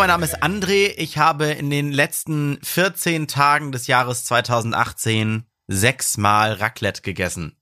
[0.00, 0.94] mein Name ist André.
[0.96, 7.54] Ich habe in den letzten 14 Tagen des Jahres 2018 sechsmal Raclette gegessen.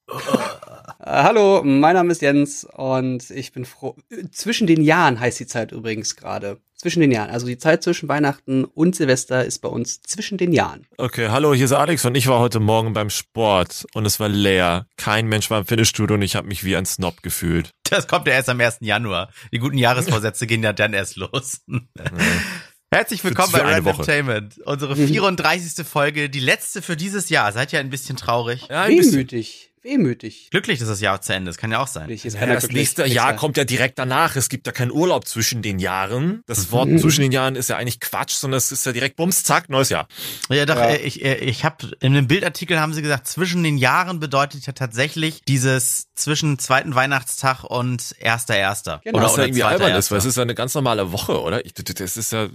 [1.00, 3.96] Äh, hallo, mein Name ist Jens und ich bin froh.
[4.30, 6.60] Zwischen den Jahren heißt die Zeit übrigens gerade.
[6.76, 7.30] Zwischen den Jahren.
[7.30, 10.86] Also die Zeit zwischen Weihnachten und Silvester ist bei uns zwischen den Jahren.
[10.96, 14.28] Okay, hallo, hier ist Alex und ich war heute Morgen beim Sport und es war
[14.28, 14.86] leer.
[14.96, 17.70] Kein Mensch war im Fitnessstudio und ich habe mich wie ein Snob gefühlt.
[17.90, 18.78] Das kommt ja erst am 1.
[18.80, 19.30] Januar.
[19.52, 21.62] Die guten Jahresvorsätze gehen ja dann erst los.
[22.90, 24.58] Herzlich willkommen bei Random Entertainment.
[24.64, 25.86] Unsere 34.
[25.86, 27.52] Folge, die letzte für dieses Jahr.
[27.52, 28.66] Seid ihr ein bisschen traurig?
[28.68, 30.48] Ja, ein Wehmütig wehmütig.
[30.50, 32.08] Glücklich, dass das Jahr zu Ende ist, kann ja auch sein.
[32.10, 34.36] Ja, das nächste Jahr kommt ja direkt danach.
[34.36, 36.42] Es gibt ja keinen Urlaub zwischen den Jahren.
[36.46, 36.98] Das Wort mhm.
[36.98, 39.88] zwischen den Jahren ist ja eigentlich Quatsch, sondern es ist ja direkt Bums, zack, neues
[39.88, 40.06] Jahr.
[40.50, 40.90] Ja, doch, ja.
[40.90, 44.66] Äh, ich, äh, ich habe in einem Bildartikel haben sie gesagt, zwischen den Jahren bedeutet
[44.66, 49.00] ja tatsächlich dieses zwischen zweiten Weihnachtstag und erster erster.
[49.04, 49.18] Genau.
[49.18, 51.40] Oder, was oder ja irgendwie albern ist, weil es ist ja eine ganz normale Woche,
[51.40, 51.62] oder?
[51.62, 52.48] Das ist ja,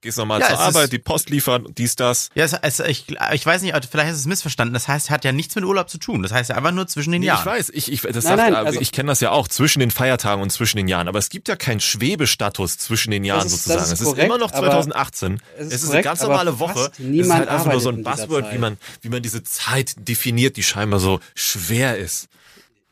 [0.00, 2.30] gehst normal ja, zur Arbeit, die Post liefern, dies, das.
[2.34, 4.74] Ja, es, es, ich, ich weiß nicht, vielleicht ist es missverstanden.
[4.74, 6.22] Das heißt, hat ja nichts mit Urlaub zu tun.
[6.22, 7.40] Das heißt ja einfach nur zwischen den nee, Jahren.
[7.40, 9.80] Ich weiß, ich, ich, das nein, sagt, nein, also, ich kenne das ja auch zwischen
[9.80, 13.46] den Feiertagen und zwischen den Jahren, aber es gibt ja keinen Schwebestatus zwischen den Jahren
[13.46, 13.92] ist, sozusagen.
[13.92, 15.40] Ist korrekt, es ist immer noch 2018.
[15.58, 16.90] Es ist, es ist korrekt, eine ganz normale Woche.
[16.92, 20.56] Es ist halt einfach nur so ein Buzzword, wie man, wie man diese Zeit definiert,
[20.56, 22.28] die scheinbar so schwer ist.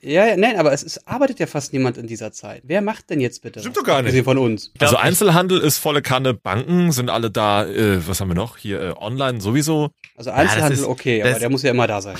[0.04, 2.62] Ja, nein, aber es, es arbeitet ja fast niemand in dieser Zeit.
[2.64, 3.60] Wer macht denn jetzt bitte?
[3.60, 4.22] Stimmt doch gar nicht.
[4.24, 4.70] Von uns.
[4.78, 8.58] Also Einzelhandel ist volle Kanne, Banken sind alle da, äh, was haben wir noch?
[8.58, 9.90] Hier äh, online sowieso.
[10.16, 12.16] Also Einzelhandel ja, ist, okay, aber der muss ja immer da sein.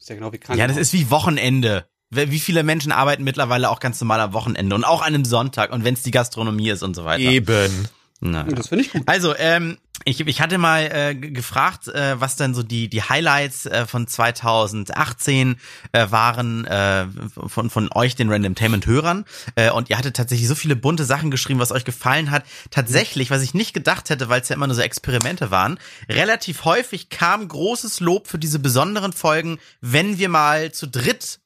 [0.00, 0.58] Ist ja genau wie krank.
[0.58, 1.86] Ja, das ist wie Wochenende.
[2.10, 5.70] Wie viele Menschen arbeiten mittlerweile auch ganz normal am Wochenende und auch an einem Sonntag
[5.72, 7.22] und wenn es die Gastronomie ist und so weiter.
[7.22, 7.88] Eben.
[8.20, 9.02] Na, das finde ich gut.
[9.06, 13.66] Also, ähm, ich, ich hatte mal äh, gefragt, äh, was denn so die, die Highlights
[13.66, 15.56] äh, von 2018
[15.92, 17.06] äh, waren äh,
[17.46, 19.24] von, von euch, den Randomtainment-Hörern.
[19.56, 22.44] Äh, und ihr hattet tatsächlich so viele bunte Sachen geschrieben, was euch gefallen hat.
[22.70, 25.78] Tatsächlich, was ich nicht gedacht hätte, weil es ja immer nur so Experimente waren,
[26.08, 31.40] relativ häufig kam großes Lob für diese besonderen Folgen, wenn wir mal zu dritt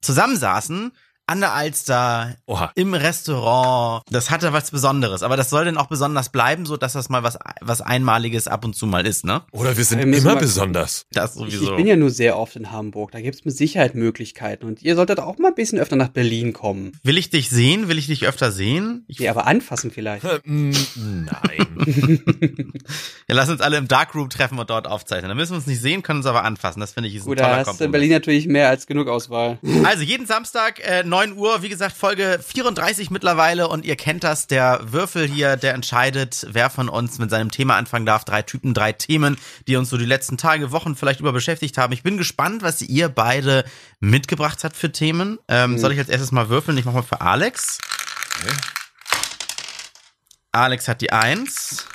[0.00, 0.92] zusammensaßen
[1.30, 2.72] an der Alster, Oha.
[2.74, 4.02] im Restaurant.
[4.10, 5.22] Das hatte was Besonderes.
[5.22, 8.64] Aber das soll denn auch besonders bleiben, so dass das mal was, was Einmaliges ab
[8.64, 9.42] und zu mal ist, ne?
[9.52, 11.06] Oder wir sind wir immer besonders.
[11.12, 11.62] Das sowieso.
[11.62, 13.12] Ich, ich, bin ja nur sehr oft in Hamburg.
[13.12, 14.66] Da gibt's mit Sicherheit Möglichkeiten.
[14.66, 16.98] Und ihr solltet auch mal ein bisschen öfter nach Berlin kommen.
[17.04, 17.86] Will ich dich sehen?
[17.86, 19.04] Will ich dich öfter sehen?
[19.06, 20.24] Ich ja, aber anfassen vielleicht.
[20.44, 21.60] Mm, nein.
[23.28, 25.28] ja, lass uns alle im Darkroom treffen und dort aufzeichnen.
[25.28, 26.80] Dann müssen wir uns nicht sehen, können uns aber anfassen.
[26.80, 28.88] Das finde ich ist Gut, ein toller da hast du in Berlin natürlich mehr als
[28.88, 29.58] genug Auswahl.
[29.84, 34.46] Also jeden Samstag, äh, 9 Uhr, wie gesagt, Folge 34 mittlerweile und ihr kennt das,
[34.46, 38.24] der Würfel hier, der entscheidet, wer von uns mit seinem Thema anfangen darf.
[38.24, 39.36] Drei Typen, drei Themen,
[39.68, 41.92] die uns so die letzten Tage, Wochen vielleicht über beschäftigt haben.
[41.92, 43.64] Ich bin gespannt, was ihr beide
[44.00, 45.38] mitgebracht habt für Themen.
[45.48, 45.78] Ähm, mhm.
[45.78, 46.78] Soll ich als erstes mal würfeln?
[46.78, 47.78] Ich mach mal für Alex.
[48.40, 48.54] Okay.
[50.52, 51.86] Alex hat die Eins.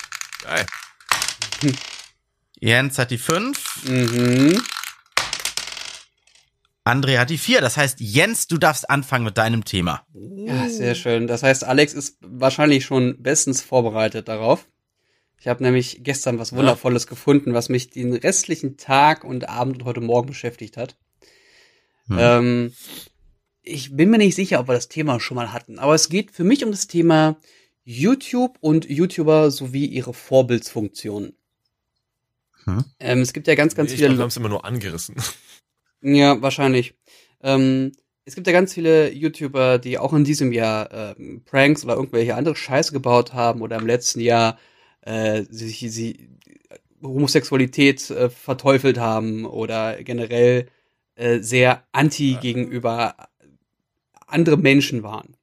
[0.43, 0.65] Geil.
[2.59, 3.83] Jens hat die Fünf.
[3.85, 4.61] Mhm.
[6.85, 7.61] André hat die vier.
[7.61, 10.05] Das heißt, Jens, du darfst anfangen mit deinem Thema.
[10.13, 11.27] Ja, sehr schön.
[11.27, 14.67] Das heißt, Alex ist wahrscheinlich schon bestens vorbereitet darauf.
[15.39, 17.09] Ich habe nämlich gestern was Wundervolles ja.
[17.09, 20.95] gefunden, was mich den restlichen Tag und Abend und heute Morgen beschäftigt hat.
[22.07, 22.17] Hm.
[22.19, 22.73] Ähm,
[23.61, 26.31] ich bin mir nicht sicher, ob wir das Thema schon mal hatten, aber es geht
[26.31, 27.37] für mich um das Thema
[27.83, 31.35] YouTube und YouTuber sowie ihre Vorbildsfunktionen.
[32.65, 32.85] Hm.
[32.99, 34.09] Ähm, es gibt ja ganz, ganz ich viele.
[34.09, 35.15] Glaub, wir haben es immer nur angerissen.
[36.01, 36.95] Ja, wahrscheinlich.
[37.41, 37.91] Ähm,
[38.25, 42.35] es gibt ja ganz viele YouTuber, die auch in diesem Jahr ähm, Pranks oder irgendwelche
[42.35, 44.57] andere Scheiße gebaut haben oder im letzten Jahr
[45.01, 46.29] äh, sich sie
[47.03, 50.67] Homosexualität äh, verteufelt haben oder generell
[51.15, 52.39] äh, sehr anti ja.
[52.39, 53.15] gegenüber
[54.25, 55.37] andere Menschen waren.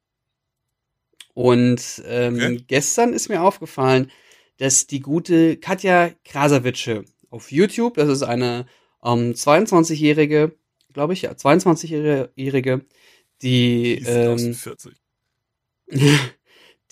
[1.34, 2.64] Und ähm, okay.
[2.66, 4.10] gestern ist mir aufgefallen,
[4.58, 8.66] dass die gute Katja Krasavice auf YouTube, das ist eine
[9.04, 10.56] ähm, 22-Jährige,
[10.92, 12.84] glaube ich, ja, 22-Jährige,
[13.42, 14.56] die, die ähm,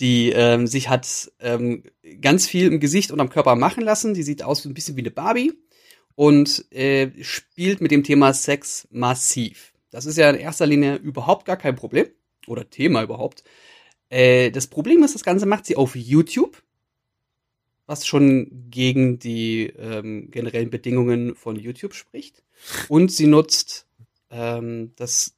[0.01, 1.83] die ähm, sich hat ähm,
[2.21, 4.15] ganz viel im Gesicht und am Körper machen lassen.
[4.15, 5.53] Die sieht aus ein bisschen wie eine Barbie
[6.15, 9.73] und äh, spielt mit dem Thema Sex massiv.
[9.91, 12.06] Das ist ja in erster Linie überhaupt gar kein Problem
[12.47, 13.45] oder Thema überhaupt.
[14.09, 16.63] Äh, das Problem ist, das Ganze macht sie auf YouTube
[17.91, 22.45] was schon gegen die ähm, generellen Bedingungen von YouTube spricht.
[22.87, 23.89] Und sie nutzt
[24.31, 25.35] ähm, das,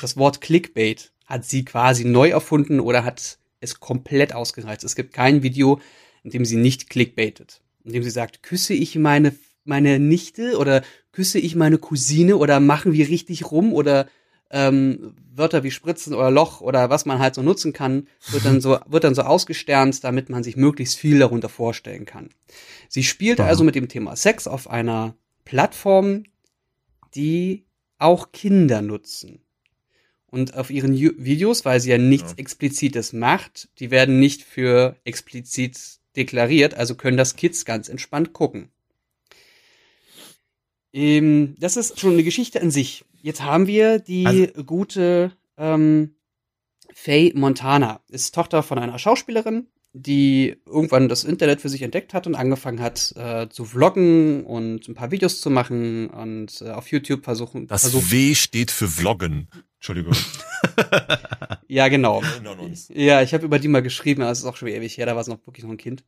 [0.00, 4.84] das Wort Clickbait, hat sie quasi neu erfunden oder hat es komplett ausgereizt.
[4.84, 5.80] Es gibt kein Video,
[6.22, 7.62] in dem sie nicht clickbaitet.
[7.82, 9.34] In dem sie sagt, küsse ich meine,
[9.64, 14.08] meine Nichte oder küsse ich meine Cousine oder machen wir richtig rum oder
[14.50, 18.60] ähm, Wörter wie Spritzen oder Loch oder was man halt so nutzen kann, wird dann
[18.60, 22.30] so, wird dann so ausgesternt, damit man sich möglichst viel darunter vorstellen kann.
[22.88, 25.14] Sie spielt also mit dem Thema Sex auf einer
[25.44, 26.24] Plattform,
[27.14, 27.64] die
[27.98, 29.40] auch Kinder nutzen.
[30.30, 32.38] Und auf ihren Videos, weil sie ja nichts ja.
[32.38, 35.78] Explizites macht, die werden nicht für explizit
[36.16, 38.68] deklariert, also können das Kids ganz entspannt gucken.
[40.92, 43.04] Ähm, das ist schon eine Geschichte an sich.
[43.20, 46.14] Jetzt haben wir die also, gute ähm,
[46.94, 48.00] Faye Montana.
[48.08, 52.80] Ist Tochter von einer Schauspielerin, die irgendwann das Internet für sich entdeckt hat und angefangen
[52.80, 57.66] hat äh, zu vloggen und ein paar Videos zu machen und äh, auf YouTube versuchen.
[57.66, 58.10] Das versuchen.
[58.10, 59.48] W steht für Vloggen.
[59.76, 60.14] Entschuldigung.
[61.68, 62.22] ja, genau.
[62.88, 65.14] Ja, ich habe über die mal geschrieben, aber es ist auch schon ewig her, da
[65.14, 66.04] war es noch wirklich noch ein Kind.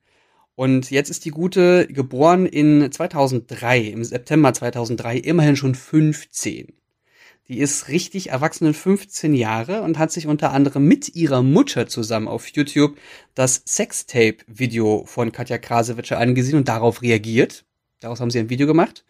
[0.56, 6.79] Und jetzt ist die Gute geboren in 2003, im September 2003, immerhin schon 15.
[7.48, 12.28] Die ist richtig erwachsene 15 Jahre und hat sich unter anderem mit ihrer Mutter zusammen
[12.28, 12.96] auf YouTube
[13.34, 17.64] das Sextape-Video von Katja Krasewitsche angesehen und darauf reagiert.
[17.98, 19.04] Daraus haben sie ein Video gemacht.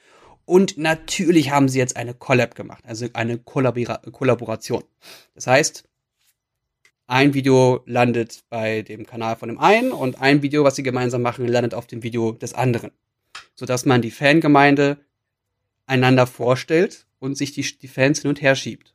[0.46, 4.82] Und natürlich haben sie jetzt eine Collab gemacht, also eine Kollabora Kollaboration.
[5.34, 5.84] Das heißt,
[7.06, 11.22] ein Video landet bei dem Kanal von dem einen und ein Video, was sie gemeinsam
[11.22, 12.90] machen, landet auf dem Video des anderen.
[13.54, 14.98] Sodass man die Fangemeinde
[15.86, 18.92] einander vorstellt und sich die, die Fans hin und her schiebt.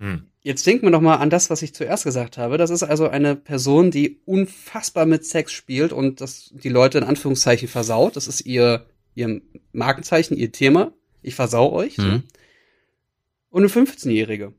[0.00, 0.26] Hm.
[0.42, 2.58] Jetzt denken wir noch mal an das, was ich zuerst gesagt habe.
[2.58, 7.04] Das ist also eine Person, die unfassbar mit Sex spielt und das die Leute in
[7.04, 8.16] Anführungszeichen versaut.
[8.16, 9.40] Das ist ihr, ihr
[9.72, 10.92] Markenzeichen, ihr Thema.
[11.22, 11.96] Ich versau euch.
[11.96, 12.24] Hm.
[13.48, 14.52] Und eine 15-Jährige,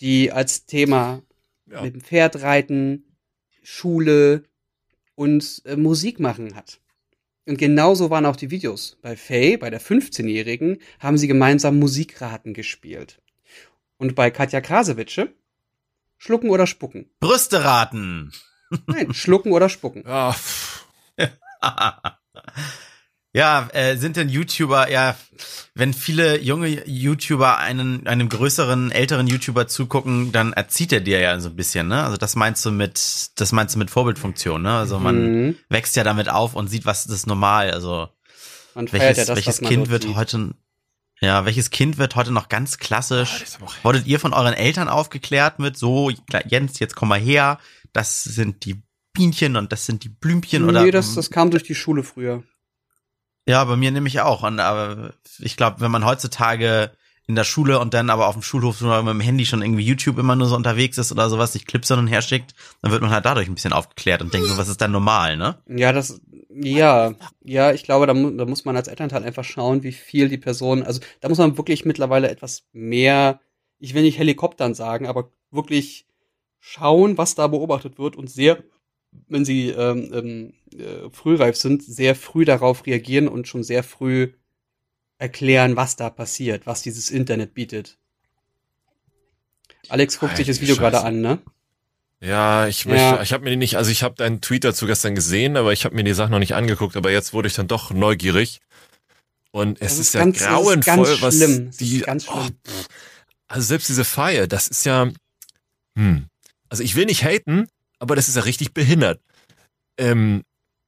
[0.00, 1.22] die als Thema
[1.70, 1.82] ja.
[1.82, 3.04] mit dem Pferd reiten,
[3.62, 4.42] Schule
[5.14, 6.80] und äh, Musik machen hat.
[7.46, 8.98] Und genauso waren auch die Videos.
[9.02, 13.20] Bei Faye, bei der 15-Jährigen, haben sie gemeinsam Musikraten gespielt.
[13.96, 15.34] Und bei Katja Krasewitsche,
[16.18, 17.10] schlucken oder spucken.
[17.20, 18.32] Brüste raten.
[18.86, 20.04] Nein, schlucken oder spucken.
[21.18, 22.18] Ja.
[23.34, 25.16] Ja, äh, sind denn YouTuber, ja,
[25.74, 31.40] wenn viele junge YouTuber einen, einem größeren, älteren YouTuber zugucken, dann erzieht er dir ja
[31.40, 32.04] so ein bisschen, ne?
[32.04, 34.72] Also das meinst du mit, das meinst du mit Vorbildfunktion, ne?
[34.72, 35.56] Also man mhm.
[35.70, 38.08] wächst ja damit auf und sieht, was ist normal, also
[38.74, 40.14] man welches, ja das, welches Kind wird sieht.
[40.14, 40.54] heute,
[41.22, 43.44] ja, welches Kind wird heute noch ganz klassisch?
[43.62, 46.10] Oh, Wurdet ihr von euren Eltern aufgeklärt mit so,
[46.48, 47.58] Jens, jetzt komm mal her,
[47.94, 48.82] das sind die
[49.14, 50.84] Bienchen und das sind die Blümchen nee, oder?
[50.84, 52.42] Nee, das, das kam durch die Schule früher.
[53.46, 54.42] Ja, bei mir nämlich auch.
[54.42, 56.92] Und aber ich glaube, wenn man heutzutage
[57.26, 60.18] in der Schule und dann aber auf dem Schulhof mit dem Handy schon irgendwie YouTube
[60.18, 63.00] immer nur so unterwegs ist oder sowas, sich Clips hin und her schickt, dann wird
[63.00, 65.56] man halt dadurch ein bisschen aufgeklärt und denkt so, was ist dann normal, ne?
[65.68, 69.82] Ja, das, ja, ja, ich glaube, da, mu da muss man als Elternteil einfach schauen,
[69.84, 73.40] wie viel die Person, also da muss man wirklich mittlerweile etwas mehr,
[73.78, 76.06] ich will nicht Helikoptern sagen, aber wirklich
[76.58, 78.62] schauen, was da beobachtet wird und sehr
[79.28, 84.32] wenn sie ähm, ähm, äh, frühreif sind, sehr früh darauf reagieren und schon sehr früh
[85.18, 87.98] erklären, was da passiert, was dieses Internet bietet.
[89.88, 91.38] Alex guckt sich das Video gerade an, ne?
[92.20, 93.22] Ja, ich möchte, ja.
[93.22, 95.96] ich habe mir nicht, also ich habe deinen Tweet dazu gestern gesehen, aber ich habe
[95.96, 98.60] mir die Sache noch nicht angeguckt, aber jetzt wurde ich dann doch neugierig.
[99.50, 101.70] Und es ist, ist, ja ganz, grauenvoll, ist was schlimm.
[101.72, 102.04] die.
[102.06, 102.46] Oh,
[103.48, 105.10] also selbst diese Feier, das ist ja,
[105.96, 106.26] hm,
[106.68, 107.66] also ich will nicht haten,
[108.02, 109.20] aber das ist ja richtig behindert.
[109.96, 110.42] Ähm,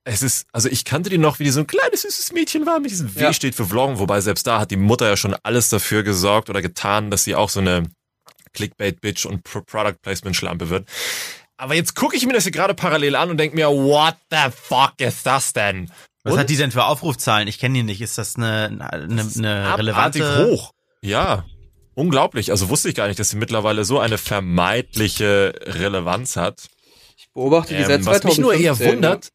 [0.04, 2.80] es ist, also ich kannte die noch, wie die so ein kleines süßes Mädchen war,
[2.80, 3.32] mit diesem W ja.
[3.32, 6.60] steht für Vloggen, wobei selbst da hat die Mutter ja schon alles dafür gesorgt oder
[6.60, 7.84] getan, dass sie auch so eine
[8.52, 10.88] Clickbait-Bitch und Product Placement-Schlampe wird.
[11.56, 14.50] Aber jetzt gucke ich mir das hier gerade parallel an und denke mir, what the
[14.52, 15.90] fuck ist das denn?
[16.24, 16.40] Was und?
[16.40, 17.46] hat die denn für Aufrufzahlen?
[17.46, 18.00] Ich kenne die nicht.
[18.00, 20.48] Ist das eine, eine, das eine relevante?
[20.50, 20.72] hoch.
[21.00, 21.44] Ja.
[21.94, 22.50] Unglaublich.
[22.50, 26.68] Also wusste ich gar nicht, dass sie mittlerweile so eine vermeidliche Relevanz hat
[27.34, 28.30] beobachte die seit ähm, 2015.
[28.30, 29.30] Was mich nur eher wundert,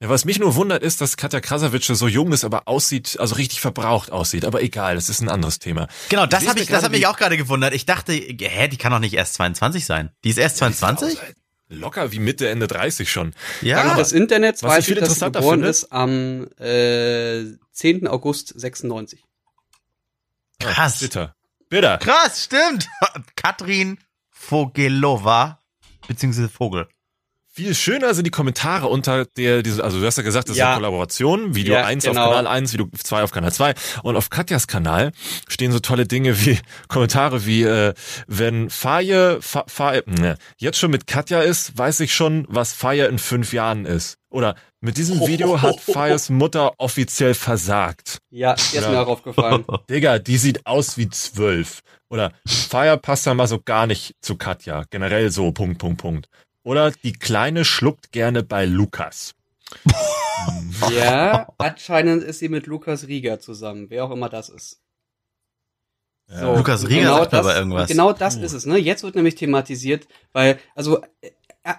[0.00, 3.36] ja, was mich nur wundert, ist, dass Katja Krasavice so jung ist, aber aussieht, also
[3.36, 4.44] richtig verbraucht aussieht.
[4.44, 5.88] Aber egal, das ist ein anderes Thema.
[6.10, 7.72] Genau, das habe ich, das hat mich auch gerade gewundert.
[7.72, 10.10] Ich dachte, hä, die kann doch nicht erst 22 sein.
[10.22, 11.18] Die ist erst 22?
[11.68, 13.32] Locker wie Mitte, Ende 30 schon.
[13.62, 13.82] Ja.
[13.82, 15.68] Dank des Internets was weiß ich, dass sie geboren finde?
[15.68, 18.06] ist am äh, 10.
[18.06, 19.24] August 96.
[20.60, 21.00] Krass.
[21.00, 21.34] bitter.
[21.68, 21.98] Bitter.
[21.98, 22.86] Krass, stimmt.
[23.36, 23.98] Katrin
[24.30, 25.58] Vogelova
[26.06, 26.88] beziehungsweise Vogel.
[27.56, 30.64] Viel schöner sind die Kommentare unter der, diese, also du hast ja gesagt, das ja.
[30.64, 32.24] ist eine Kollaboration, Video ja, 1 genau.
[32.24, 35.12] auf Kanal 1, Video 2 auf Kanal 2 und auf Katjas Kanal
[35.48, 36.58] stehen so tolle Dinge wie
[36.88, 37.94] Kommentare wie, äh,
[38.26, 43.18] wenn Faye, Faye, ne, jetzt schon mit Katja ist, weiß ich schon, was Faye in
[43.18, 44.18] fünf Jahren ist.
[44.28, 44.54] Oder
[44.86, 48.18] mit diesem Video hat Fires Mutter offiziell versagt.
[48.30, 49.64] Ja, die ist mir auch aufgefallen.
[49.90, 51.80] Digga, die sieht aus wie zwölf.
[52.08, 54.84] Oder Fire passt da mal so gar nicht zu Katja.
[54.90, 56.28] Generell so, Punkt, Punkt, Punkt.
[56.62, 59.34] Oder die Kleine schluckt gerne bei Lukas.
[60.96, 64.80] ja, anscheinend ist sie mit Lukas Rieger zusammen, wer auch immer das ist.
[66.28, 66.40] Ja.
[66.40, 67.88] So, Lukas Rieger genau sagt das, aber irgendwas.
[67.88, 68.78] Genau das ist es, ne?
[68.78, 71.00] Jetzt wird nämlich thematisiert, weil, also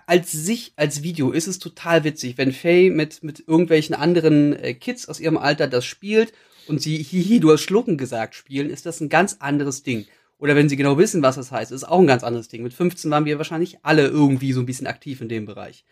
[0.05, 4.73] als sich, als Video ist es total witzig, wenn Faye mit, mit irgendwelchen anderen äh,
[4.73, 6.33] Kids aus ihrem Alter das spielt
[6.67, 10.05] und sie hihi, du hast Schlucken gesagt spielen, ist das ein ganz anderes Ding.
[10.39, 12.63] Oder wenn sie genau wissen, was das heißt, ist auch ein ganz anderes Ding.
[12.63, 15.83] Mit 15 waren wir wahrscheinlich alle irgendwie so ein bisschen aktiv in dem Bereich.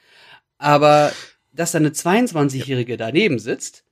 [0.57, 1.11] Aber
[1.51, 3.85] dass da eine 22-Jährige daneben sitzt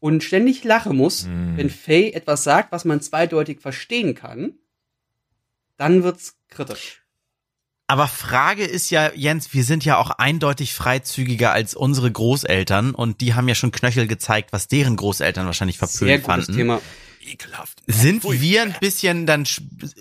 [0.00, 1.56] und ständig lachen muss, mm.
[1.56, 4.54] wenn Faye etwas sagt, was man zweideutig verstehen kann,
[5.76, 7.02] dann wird's kritisch.
[7.90, 13.20] Aber Frage ist ja, Jens, wir sind ja auch eindeutig freizügiger als unsere Großeltern und
[13.20, 16.56] die haben ja schon Knöchel gezeigt, was deren Großeltern wahrscheinlich verpönt Sehr gutes fanden.
[16.56, 16.80] Thema.
[17.20, 17.82] Ekelhaft.
[17.88, 19.44] Sind wir ein bisschen dann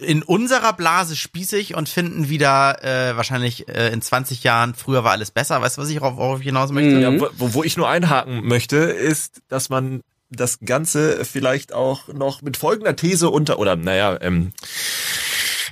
[0.03, 5.13] in unserer Blase spießig und finden wieder äh, wahrscheinlich äh, in 20 Jahren, früher war
[5.13, 5.59] alles besser.
[5.59, 6.93] Weißt du, was ich worauf ich hinaus möchte?
[6.93, 7.01] Mhm.
[7.01, 12.43] Ja, wo, wo ich nur einhaken möchte, ist, dass man das Ganze vielleicht auch noch
[12.43, 14.51] mit folgender These unter, oder naja, ähm,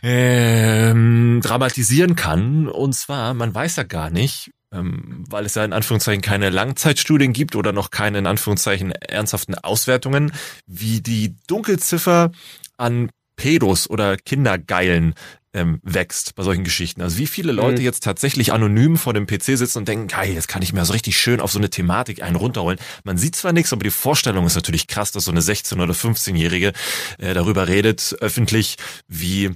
[0.03, 2.67] ähm, dramatisieren kann.
[2.67, 7.33] Und zwar, man weiß ja gar nicht, ähm, weil es ja in Anführungszeichen keine Langzeitstudien
[7.33, 10.31] gibt oder noch keine in Anführungszeichen ernsthaften Auswertungen,
[10.65, 12.31] wie die Dunkelziffer
[12.77, 15.13] an Pedos oder Kindergeilen
[15.53, 17.01] ähm, wächst bei solchen Geschichten.
[17.01, 17.85] Also wie viele Leute mhm.
[17.85, 20.93] jetzt tatsächlich anonym vor dem PC sitzen und denken, geil, jetzt kann ich mir so
[20.93, 22.79] richtig schön auf so eine Thematik einen runterholen.
[23.03, 25.93] Man sieht zwar nichts, aber die Vorstellung ist natürlich krass, dass so eine 16- oder
[25.93, 26.73] 15-Jährige
[27.17, 28.77] äh, darüber redet, öffentlich,
[29.07, 29.51] wie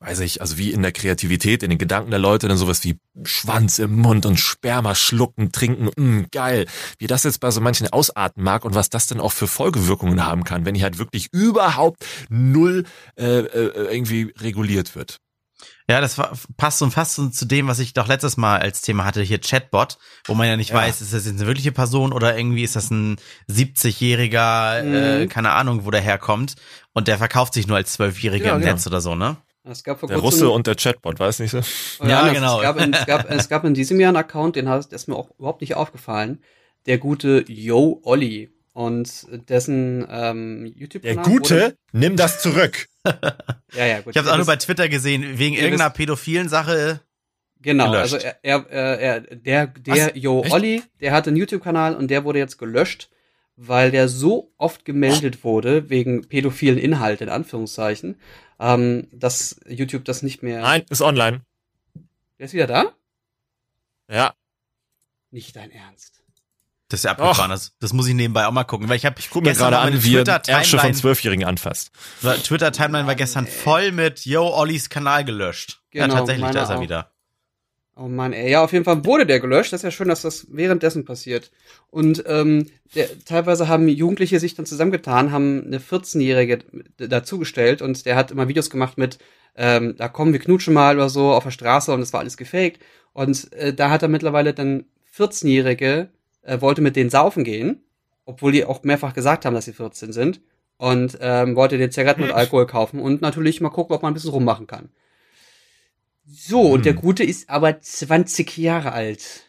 [0.00, 2.98] weiß ich, also wie in der Kreativität, in den Gedanken der Leute dann sowas wie
[3.24, 6.66] Schwanz im Mund und Sperma schlucken, trinken, mh, mm, geil.
[6.98, 10.24] Wie das jetzt bei so manchen ausarten mag und was das denn auch für Folgewirkungen
[10.24, 12.84] haben kann, wenn die halt wirklich überhaupt null
[13.16, 15.20] äh, äh, irgendwie reguliert wird.
[15.88, 18.82] Ja, das war, passt so fast so zu dem, was ich doch letztes Mal als
[18.82, 20.76] Thema hatte, hier Chatbot, wo man ja nicht ja.
[20.76, 23.16] weiß, ist das jetzt eine wirkliche Person oder irgendwie ist das ein
[23.48, 24.94] 70-jähriger, mhm.
[24.94, 26.56] äh, keine Ahnung, wo der herkommt
[26.92, 28.72] und der verkauft sich nur als Zwölfjähriger ja, im genau.
[28.72, 29.36] Netz oder so, ne?
[29.68, 31.60] Es gab vor der Russe und der Chatbot, weiß nicht so?
[32.02, 32.58] Ja, ja genau.
[32.58, 34.96] Es gab, in, es, gab, es gab in diesem Jahr einen Account, den hat, der
[34.96, 36.40] ist mir auch überhaupt nicht aufgefallen.
[36.86, 41.24] Der gute Yo Olli und dessen ähm, YouTube-Kanal.
[41.24, 42.86] Der gute, nimm das zurück.
[43.04, 44.12] ja, ja, gut.
[44.12, 47.00] Ich habe es auch nur bei Twitter gesehen, wegen irgendeiner pädophilen Sache.
[47.60, 48.14] Genau, gelöscht.
[48.14, 50.12] also er, er, er der, der Was?
[50.14, 50.52] Yo Echt?
[50.52, 53.08] Olli, der hatte einen YouTube-Kanal und der wurde jetzt gelöscht,
[53.56, 58.20] weil der so oft gemeldet wurde wegen pädophilen Inhalt in Anführungszeichen,
[58.58, 60.60] ähm, dass YouTube das nicht mehr.
[60.60, 61.42] Nein, ist online.
[62.38, 62.92] Der ist wieder da?
[64.10, 64.34] Ja.
[65.30, 66.22] Nicht dein Ernst.
[66.88, 67.50] Das ist ja abgefahren.
[67.50, 69.78] Das, das muss ich nebenbei auch mal gucken, weil ich habe ich guck mir gerade
[69.78, 71.90] an, wie er Ärsche von Zwölfjährigen anfasst.
[72.44, 75.82] Twitter Timeline war gestern voll mit Yo Ollis Kanal gelöscht.
[75.90, 76.80] Genau, ja, tatsächlich, da ist er auch.
[76.80, 77.10] wieder.
[77.98, 78.50] Oh Mann, ey.
[78.50, 79.72] Ja, auf jeden Fall wurde der gelöscht.
[79.72, 81.50] Das ist ja schön, dass das währenddessen passiert.
[81.90, 86.58] Und ähm, der, teilweise haben Jugendliche sich dann zusammengetan, haben eine 14-Jährige
[86.98, 89.18] dazugestellt und der hat immer Videos gemacht mit,
[89.56, 92.36] ähm, da kommen wir knutschen mal oder so auf der Straße und es war alles
[92.36, 92.80] gefaked.
[93.14, 94.84] Und äh, da hat er mittlerweile dann
[95.16, 96.10] 14-Jährige,
[96.42, 97.80] äh, wollte mit denen saufen gehen,
[98.26, 100.42] obwohl die auch mehrfach gesagt haben, dass sie 14 sind.
[100.76, 104.14] Und ähm, wollte den Zigaretten und Alkohol kaufen und natürlich mal gucken, ob man ein
[104.14, 104.90] bisschen rummachen kann.
[106.26, 106.70] So, hm.
[106.72, 107.00] und der hm.
[107.00, 109.44] Gute ist aber 20 Jahre alt.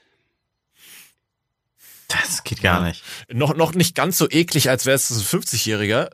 [2.08, 3.04] Das geht gar nicht.
[3.30, 6.10] Noch, noch nicht ganz so eklig, als wäre es ein 50-Jähriger.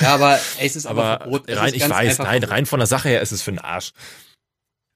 [0.00, 3.20] Ja, aber es ist aber, aber rein, ich weiß, nein, rein von der Sache her
[3.20, 3.92] ist es für einen Arsch.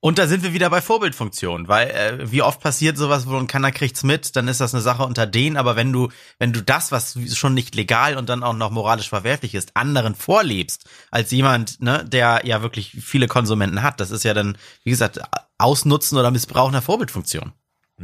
[0.04, 3.72] Und da sind wir wieder bei Vorbildfunktion, weil äh, wie oft passiert sowas, wo keiner
[3.72, 6.92] kriegt's mit, dann ist das eine Sache unter denen, aber wenn du, wenn du das,
[6.92, 11.80] was schon nicht legal und dann auch noch moralisch verwerflich ist, anderen vorlebst, als jemand,
[11.80, 15.20] ne, der ja wirklich viele Konsumenten hat, das ist ja dann, wie gesagt,
[15.56, 17.54] Ausnutzen oder Missbrauch einer Vorbildfunktion.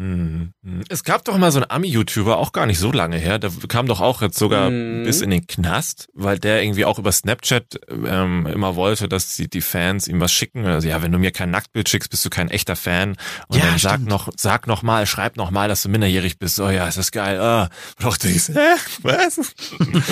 [0.00, 0.54] Mhm.
[0.88, 3.86] Es gab doch mal so einen Ami-YouTuber, auch gar nicht so lange her, der kam
[3.86, 5.04] doch auch jetzt sogar mhm.
[5.04, 9.50] bis in den Knast, weil der irgendwie auch über Snapchat ähm, immer wollte, dass die,
[9.50, 10.64] die Fans ihm was schicken.
[10.64, 13.16] Also ja, wenn du mir kein Nacktbild schickst, bist du kein echter Fan.
[13.48, 13.80] Und ja, dann stimmt.
[13.80, 16.58] sag noch, sag noch mal, schreib noch mal, dass du minderjährig bist.
[16.60, 17.38] Oh ja, ist das geil.
[17.38, 17.68] Ah.
[17.98, 19.34] Und auch denkst, hä, was?
[19.34, 19.44] So,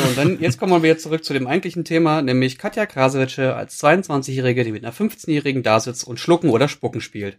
[0.02, 3.83] und dann, jetzt kommen wir wieder zurück zu dem eigentlichen Thema, nämlich Katja Krasowitsche als
[3.83, 7.38] 22-Jährige, die mit einer 15-Jährigen da sitzt und Schlucken oder Spucken spielt.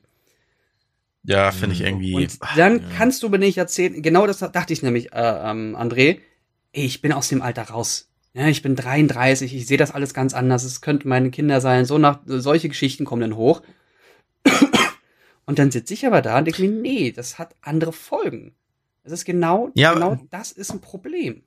[1.23, 2.15] Ja, finde ich irgendwie.
[2.15, 2.85] Und dann ja.
[2.97, 6.19] kannst du mir nicht erzählen, genau das dachte ich nämlich, äh, ähm, André,
[6.71, 8.09] ich bin aus dem Alter raus.
[8.33, 11.85] Ja, ich bin 33, ich sehe das alles ganz anders, es könnten meine Kinder sein,
[11.85, 13.61] so nach, solche Geschichten kommen dann hoch.
[15.45, 18.53] Und dann sitze ich aber da und denke mir, nee, das hat andere Folgen.
[19.03, 21.41] Das ist genau, ja, genau das ist ein Problem.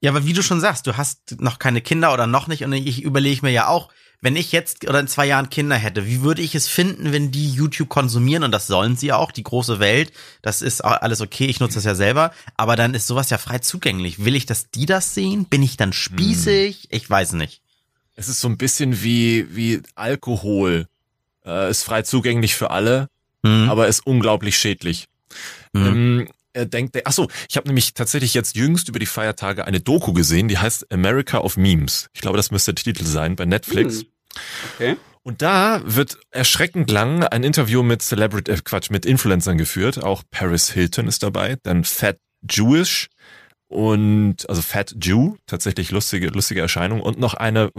[0.00, 2.72] Ja, aber wie du schon sagst, du hast noch keine Kinder oder noch nicht und
[2.72, 3.88] ich überlege mir ja auch,
[4.20, 7.30] wenn ich jetzt oder in zwei Jahren Kinder hätte, wie würde ich es finden, wenn
[7.30, 10.12] die YouTube konsumieren und das sollen sie auch, die große Welt,
[10.42, 13.58] das ist alles okay, ich nutze das ja selber, aber dann ist sowas ja frei
[13.58, 14.24] zugänglich.
[14.24, 15.44] Will ich, dass die das sehen?
[15.44, 16.82] Bin ich dann spießig?
[16.82, 16.88] Hm.
[16.90, 17.62] Ich weiß nicht.
[18.14, 20.88] Es ist so ein bisschen wie, wie Alkohol.
[21.44, 23.08] Äh, ist frei zugänglich für alle,
[23.44, 23.70] hm.
[23.70, 25.06] aber ist unglaublich schädlich.
[25.74, 25.86] Hm.
[25.86, 26.28] Ähm,
[26.58, 30.12] er denkt, ach so, ich habe nämlich tatsächlich jetzt jüngst über die Feiertage eine Doku
[30.12, 32.10] gesehen, die heißt America of Memes.
[32.12, 34.00] Ich glaube, das müsste der Titel sein bei Netflix.
[34.00, 34.06] Hm.
[34.74, 34.96] Okay.
[35.22, 40.02] Und da wird erschreckend lang ein Interview mit Celebrity, äh Quatsch, mit Influencern geführt.
[40.02, 43.08] Auch Paris Hilton ist dabei, dann Fat Jewish
[43.68, 47.70] und also Fat Jew, tatsächlich lustige, lustige Erscheinung und noch eine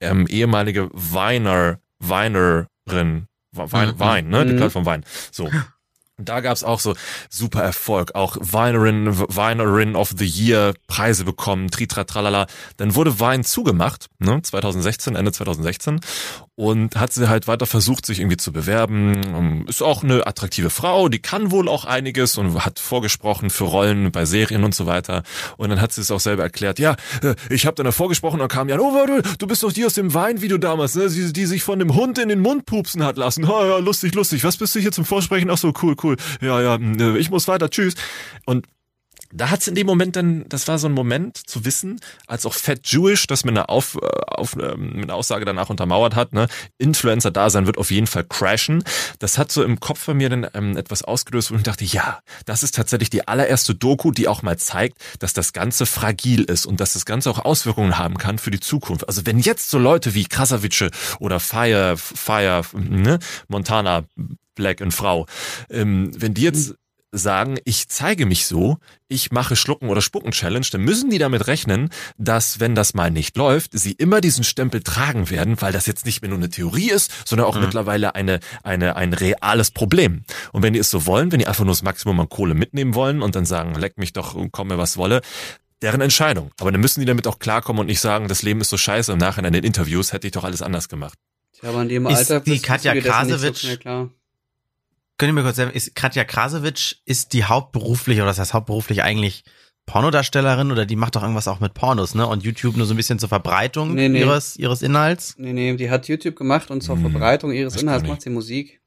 [0.00, 3.98] ähm, ehemalige Weiner, Weinerin, Wein, mhm.
[3.98, 5.04] Wein, ne, die Plattform Wein.
[5.32, 5.50] So.
[6.20, 6.94] Da gab's auch so
[7.28, 12.46] super Erfolg, auch Winerin, Winerin of the Year Preise bekommen, tritra tralala.
[12.76, 16.00] Dann wurde Wein zugemacht, ne, 2016, Ende 2016
[16.60, 19.18] und hat sie halt weiter versucht, sich irgendwie zu bewerben.
[19.34, 23.64] Ähm, ist auch eine attraktive Frau, die kann wohl auch einiges und hat vorgesprochen für
[23.64, 25.22] Rollen bei Serien und so weiter.
[25.56, 28.42] Und dann hat sie es auch selber erklärt, ja, äh, ich habe dann da vorgesprochen
[28.42, 31.08] und kam ja, oh, du, du bist doch die aus dem Weinvideo damals, ne?
[31.08, 33.44] die, die sich von dem Hund in den Mund pupsen hat lassen.
[33.44, 34.44] Oh, ja, lustig, lustig.
[34.44, 35.48] Was bist du hier zum Vorsprechen?
[35.48, 36.16] Ach so, cool, cool.
[36.42, 37.94] Ja, ja, äh, ich muss weiter, tschüss.
[38.44, 38.66] Und
[39.32, 42.54] da hat's in dem Moment dann, das war so ein Moment zu wissen, als auch
[42.54, 46.32] Fat Jewish das mit einer, Auf, äh, auf, ähm, mit einer Aussage danach untermauert hat,
[46.32, 48.82] ne, Influencer-Dasein wird auf jeden Fall crashen.
[49.18, 52.20] Das hat so im Kopf bei mir dann ähm, etwas ausgelöst, wo ich dachte, ja,
[52.44, 56.66] das ist tatsächlich die allererste Doku, die auch mal zeigt, dass das Ganze fragil ist
[56.66, 59.06] und dass das Ganze auch Auswirkungen haben kann für die Zukunft.
[59.06, 63.18] Also wenn jetzt so Leute wie Krasavice oder Fire, Fire, ne,
[63.48, 64.04] Montana,
[64.54, 65.26] Black und Frau,
[65.70, 66.74] ähm, wenn die jetzt
[67.12, 71.46] sagen, ich zeige mich so, ich mache Schlucken oder Spucken Challenge, dann müssen die damit
[71.46, 75.86] rechnen, dass wenn das mal nicht läuft, sie immer diesen Stempel tragen werden, weil das
[75.86, 77.62] jetzt nicht mehr nur eine Theorie ist, sondern auch mhm.
[77.62, 80.24] mittlerweile eine, eine, ein reales Problem.
[80.52, 82.94] Und wenn die es so wollen, wenn die einfach nur das Maximum an Kohle mitnehmen
[82.94, 85.20] wollen und dann sagen, leck mich doch und komm mir was wolle,
[85.82, 86.52] deren Entscheidung.
[86.60, 89.12] Aber dann müssen die damit auch klarkommen und nicht sagen, das Leben ist so scheiße.
[89.12, 91.18] Im Nachhinein in den Interviews hätte ich doch alles anders gemacht.
[91.62, 94.10] Ja, aber in dem Alter ist die Katja Krasowitsch so
[95.20, 99.02] Könnt ihr mir kurz sagen, ist Katja Krasowitsch, ist die hauptberuflich, oder das heißt hauptberuflich
[99.02, 99.44] eigentlich
[99.84, 102.26] Pornodarstellerin oder die macht doch irgendwas auch mit Pornos, ne?
[102.26, 104.20] Und YouTube nur so ein bisschen zur Verbreitung nee, nee.
[104.20, 105.34] ihres ihres Inhalts?
[105.36, 108.80] Nee, nee, die hat YouTube gemacht und zur hm, Verbreitung ihres Inhalts macht sie Musik.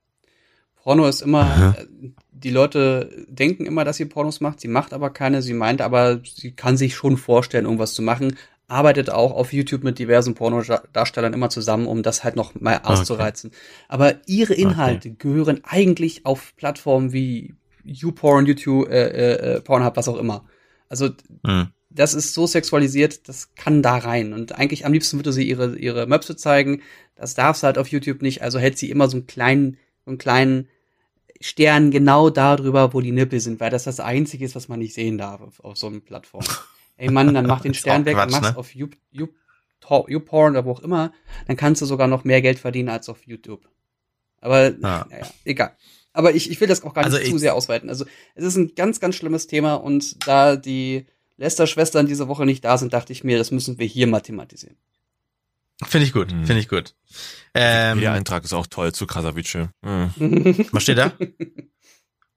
[0.81, 1.75] Porno ist immer, Aha.
[1.77, 1.85] Äh,
[2.31, 6.19] die Leute denken immer, dass sie Pornos macht, sie macht aber keine, sie meint aber,
[6.25, 8.37] sie kann sich schon vorstellen, irgendwas zu machen,
[8.73, 13.51] arbeitet auch auf YouTube mit diversen Pornodarstellern immer zusammen, um das halt noch mal auszureizen.
[13.51, 13.59] Okay.
[13.87, 15.17] Aber ihre Inhalte okay.
[15.19, 20.45] gehören eigentlich auf Plattformen wie YouPorn, YouTube, äh, äh, äh, Pornhub, was auch immer.
[20.89, 21.11] Also
[21.45, 21.67] hm.
[21.89, 24.33] das ist so sexualisiert, das kann da rein.
[24.33, 26.81] Und eigentlich am liebsten würde sie ihre ihre Möpse zeigen.
[27.15, 28.41] Das darf sie halt auf YouTube nicht.
[28.41, 30.67] Also hält sie immer so einen kleinen, so einen kleinen
[31.39, 34.93] Stern genau darüber, wo die Nippel sind, weil das das Einzige ist, was man nicht
[34.93, 36.43] sehen darf auf, auf so einer Plattform.
[36.97, 38.57] ey Mann, dann mach den Stern weg, Quatsch, mach's ne?
[38.57, 41.11] auf YouPorn oder wo auch immer,
[41.47, 43.67] dann kannst du sogar noch mehr Geld verdienen als auf YouTube.
[44.41, 44.77] Aber ja.
[45.09, 45.75] naja, egal.
[46.11, 47.89] Aber ich, ich will das auch gar nicht also zu sehr ausweiten.
[47.89, 52.63] Also es ist ein ganz, ganz schlimmes Thema und da die Lester-Schwestern diese Woche nicht
[52.63, 54.77] da sind, dachte ich mir, das müssen wir hier mal thematisieren.
[55.83, 56.45] Finde ich gut, mhm.
[56.45, 56.93] finde ich gut.
[57.55, 59.69] Ähm, Der Eintrag ist auch toll zu Krasavice.
[59.81, 60.67] Mhm.
[60.71, 61.13] Was steht da?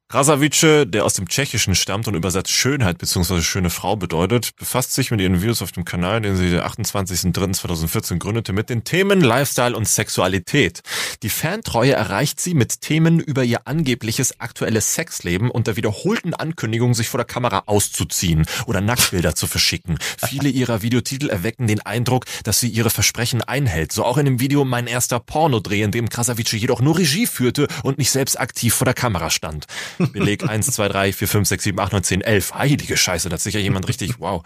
[0.08, 3.42] Krasavice, der aus dem Tschechischen stammt und übersetzt Schönheit bzw.
[3.42, 8.18] schöne Frau bedeutet, befasst sich mit ihren Videos auf dem Kanal, den sie der 28.03.2014
[8.18, 10.82] gründete, mit den Themen Lifestyle und Sexualität.
[11.24, 16.94] Die Fantreue erreicht sie mit Themen über ihr angebliches aktuelles Sexleben und der wiederholten Ankündigung,
[16.94, 19.98] sich vor der Kamera auszuziehen oder Nacktbilder zu verschicken.
[20.28, 23.90] Viele ihrer Videotitel erwecken den Eindruck, dass sie ihre Versprechen einhält.
[23.90, 27.66] So auch in dem Video Mein erster Pornodreh, in dem Krasavice jedoch nur Regie führte
[27.82, 29.66] und nicht selbst aktiv vor der Kamera stand.
[29.98, 32.54] Beleg 1, 2, 3, 4, 5, 6, 7, 8, 9, 10, 11.
[32.54, 34.42] Heilige Scheiße, da hat sicher jemand richtig, wow.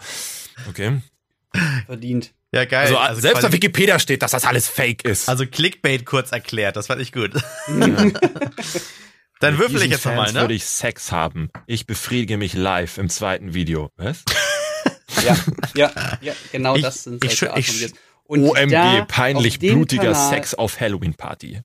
[0.69, 1.01] Okay.
[1.85, 2.33] Verdient.
[2.53, 2.81] Ja, geil.
[2.81, 5.29] Also, also selbst auf Wikipedia steht, dass das alles fake ist.
[5.29, 7.31] Also Clickbait kurz erklärt, das fand ich gut.
[7.67, 8.11] Ja.
[9.39, 10.41] Dann würfel ich jetzt nochmal, ne?
[10.41, 11.49] würde ich Sex haben.
[11.65, 13.89] Ich befriedige mich live im zweiten Video.
[13.97, 14.23] Was?
[15.25, 15.35] ja,
[15.73, 17.93] ja, ja, genau ich, das sind solche ich, ich,
[18.27, 21.61] OMG, peinlich blutiger Kanal, Sex auf Halloween Party.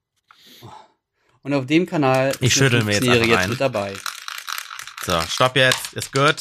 [1.47, 3.95] Und auf dem Kanal ich schüttel mir jetzt, jetzt mit dabei.
[5.05, 6.35] So, stopp jetzt, ist gut.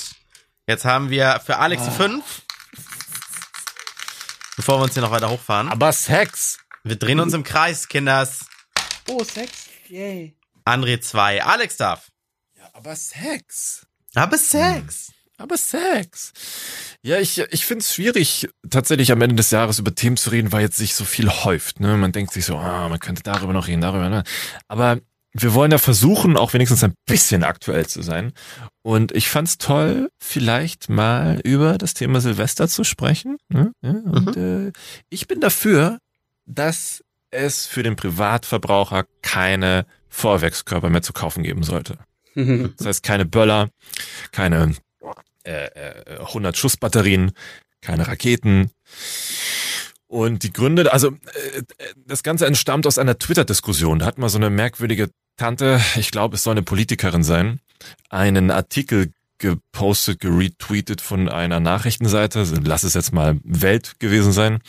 [0.65, 1.86] Jetzt haben wir für Alex ah.
[1.86, 2.41] die 5.
[4.56, 5.70] Bevor wir uns hier noch weiter hochfahren.
[5.70, 6.58] Aber Sex.
[6.84, 8.48] Wir drehen uns im Kreis, Kinders.
[9.08, 9.68] Oh, Sex.
[9.89, 10.36] Yay.
[10.65, 11.44] André 2.
[11.44, 12.10] Alex darf.
[12.58, 13.86] Ja, aber Sex.
[14.15, 15.12] Aber Sex.
[15.38, 16.32] Aber Sex.
[17.02, 20.52] Ja, ich, ich finde es schwierig, tatsächlich am Ende des Jahres über Themen zu reden,
[20.52, 21.80] weil jetzt sich so viel häuft.
[21.80, 21.98] Ne?
[21.98, 24.10] Man denkt sich so, ah, man könnte darüber noch reden, darüber.
[24.10, 24.24] Ne?
[24.67, 25.00] Aber
[25.34, 28.32] wir wollen ja versuchen, auch wenigstens ein bisschen aktuell zu sein.
[28.82, 33.38] Und ich fand's toll, vielleicht mal über das Thema Silvester zu sprechen.
[33.50, 33.74] Ne?
[33.82, 34.67] Und mhm.
[34.67, 34.71] äh,
[35.10, 36.00] ich bin dafür,
[36.45, 41.98] dass es für den Privatverbraucher keine Vorwerkskörper mehr zu kaufen geben sollte.
[42.36, 43.69] Das heißt, keine Böller,
[44.34, 44.76] keine
[45.46, 47.32] äh, 100 äh, Schussbatterien,
[47.82, 48.72] keine Raketen.
[50.08, 51.64] Und die Gründe, also äh,
[52.06, 54.00] das Ganze entstammt aus einer Twitter-Diskussion.
[54.00, 57.60] Da hat mal so eine merkwürdige Tante, ich glaube, es soll eine Politikerin sein,
[58.10, 64.60] einen Artikel gepostet, geretweetet von einer Nachrichtenseite, also lass es jetzt mal Welt gewesen sein.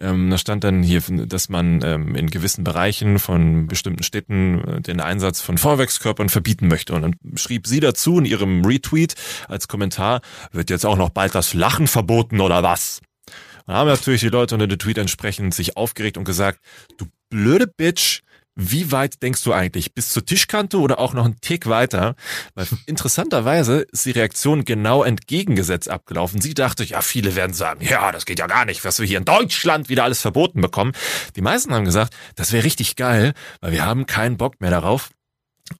[0.00, 4.80] Ähm, da stand dann hier, dass man ähm, in gewissen Bereichen von bestimmten Städten äh,
[4.80, 6.94] den Einsatz von Vorwärtskörpern verbieten möchte.
[6.94, 9.14] Und dann schrieb sie dazu in ihrem Retweet
[9.48, 10.20] als Kommentar,
[10.52, 13.00] wird jetzt auch noch bald das Lachen verboten oder was?
[13.66, 16.60] Dann haben natürlich die Leute unter dem Tweet entsprechend sich aufgeregt und gesagt,
[16.96, 18.22] du blöde Bitch,
[18.60, 19.94] wie weit denkst du eigentlich?
[19.94, 22.16] Bis zur Tischkante oder auch noch einen Tick weiter?
[22.54, 26.40] Weil interessanterweise ist die Reaktion genau entgegengesetzt abgelaufen.
[26.40, 29.18] Sie dachte, ja, viele werden sagen, ja, das geht ja gar nicht, was wir hier
[29.18, 30.92] in Deutschland wieder alles verboten bekommen.
[31.36, 35.10] Die meisten haben gesagt, das wäre richtig geil, weil wir haben keinen Bock mehr darauf,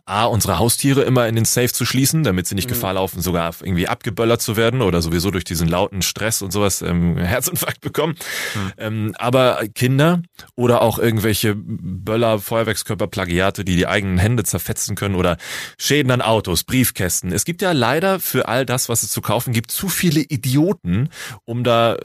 [0.05, 2.75] A, unsere Haustiere immer in den Safe zu schließen, damit sie nicht mhm.
[2.75, 6.83] Gefahr laufen, sogar irgendwie abgeböllert zu werden oder sowieso durch diesen lauten Stress und sowas
[6.83, 8.17] ähm, Herzinfarkt bekommen.
[8.55, 8.73] Mhm.
[8.79, 10.23] Ähm, aber Kinder
[10.55, 15.37] oder auch irgendwelche Böller, Feuerwerkskörper, Plagiate, die die eigenen Hände zerfetzen können oder
[15.79, 17.33] Schäden an Autos, Briefkästen.
[17.33, 21.11] Es gibt ja leider für all das, was es zu kaufen gibt, zu viele Idioten,
[21.45, 21.97] um da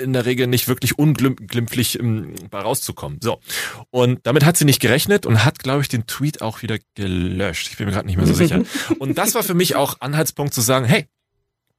[0.00, 3.18] in der Regel nicht wirklich unglimpflich ähm, bei rauszukommen.
[3.22, 3.40] So.
[3.90, 7.68] Und damit hat sie nicht gerechnet und hat, glaube ich, den Tweet auch wieder gelöscht.
[7.70, 8.62] Ich bin mir gerade nicht mehr so sicher.
[8.98, 11.06] Und das war für mich auch Anhaltspunkt zu sagen, hey,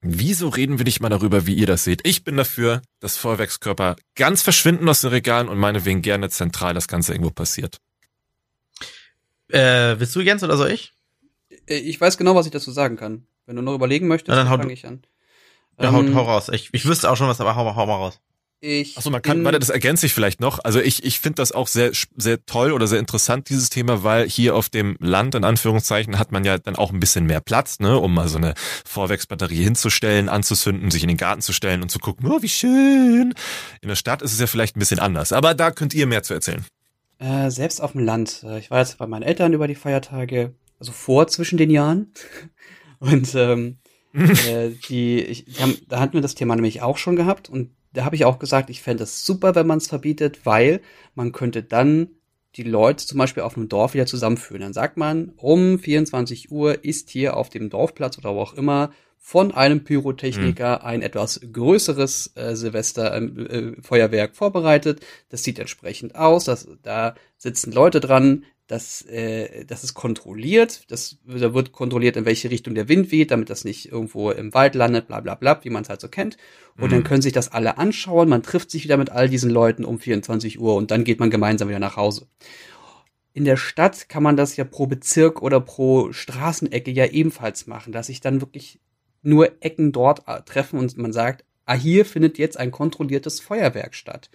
[0.08, 2.08] Wieso reden wir nicht mal darüber, wie ihr das seht?
[2.08, 6.88] Ich bin dafür, dass Feuerwerkskörper ganz verschwinden aus den Regalen und meinetwegen gerne zentral das
[6.88, 7.80] Ganze irgendwo passiert.
[9.48, 10.94] Äh, willst du Jens oder soll ich?
[11.68, 13.26] Äh, ich weiß genau, was ich dazu sagen kann.
[13.48, 15.02] Wenn du noch überlegen möchtest, dann, dann fange ich an.
[15.80, 16.50] Ja, hau, ähm, hau raus.
[16.52, 18.20] Ich, ich wüsste auch schon was, aber hau, hau mal raus.
[18.62, 20.60] Ich Achso, man kann, warte, das ergänze ich vielleicht noch.
[20.64, 24.28] Also ich, ich finde das auch sehr, sehr toll oder sehr interessant, dieses Thema, weil
[24.28, 27.80] hier auf dem Land, in Anführungszeichen, hat man ja dann auch ein bisschen mehr Platz,
[27.80, 31.90] ne, um mal so eine Vorwärtsbatterie hinzustellen, anzusünden, sich in den Garten zu stellen und
[31.90, 33.34] zu gucken, oh, wie schön.
[33.82, 36.24] In der Stadt ist es ja vielleicht ein bisschen anders, aber da könnt ihr mehr
[36.24, 36.66] zu erzählen.
[37.20, 38.44] Äh, selbst auf dem Land.
[38.44, 42.14] Äh, ich war jetzt bei meinen Eltern über die Feiertage, also vor zwischen den Jahren.
[43.00, 43.78] Und ähm,
[44.16, 47.72] äh, die, ich, die haben, da hatten wir das Thema nämlich auch schon gehabt und
[47.94, 50.82] da habe ich auch gesagt, ich fände es super, wenn man es verbietet, weil
[51.14, 52.10] man könnte dann
[52.56, 54.62] die Leute zum Beispiel auf einem Dorf wieder zusammenführen.
[54.62, 58.92] Dann sagt man, um 24 Uhr ist hier auf dem Dorfplatz oder wo auch immer
[59.18, 60.86] von einem Pyrotechniker mhm.
[60.86, 65.06] ein etwas größeres äh, Silvesterfeuerwerk äh, vorbereitet.
[65.30, 66.46] Das sieht entsprechend aus.
[66.46, 70.90] Das, da sitzen Leute dran, das, äh, das ist kontrolliert.
[70.90, 74.54] Das da wird kontrolliert, in welche Richtung der Wind weht, damit das nicht irgendwo im
[74.54, 76.38] Wald landet, bla bla bla, wie man es halt so kennt.
[76.78, 76.90] Und mhm.
[76.90, 78.30] dann können sich das alle anschauen.
[78.30, 81.30] Man trifft sich wieder mit all diesen Leuten um 24 Uhr und dann geht man
[81.30, 82.28] gemeinsam wieder nach Hause.
[83.34, 87.92] In der Stadt kann man das ja pro Bezirk oder pro Straßenecke ja ebenfalls machen,
[87.92, 88.80] dass sich dann wirklich
[89.22, 93.96] nur Ecken dort äh, treffen und man sagt, ah, hier findet jetzt ein kontrolliertes Feuerwerk
[93.96, 94.30] statt.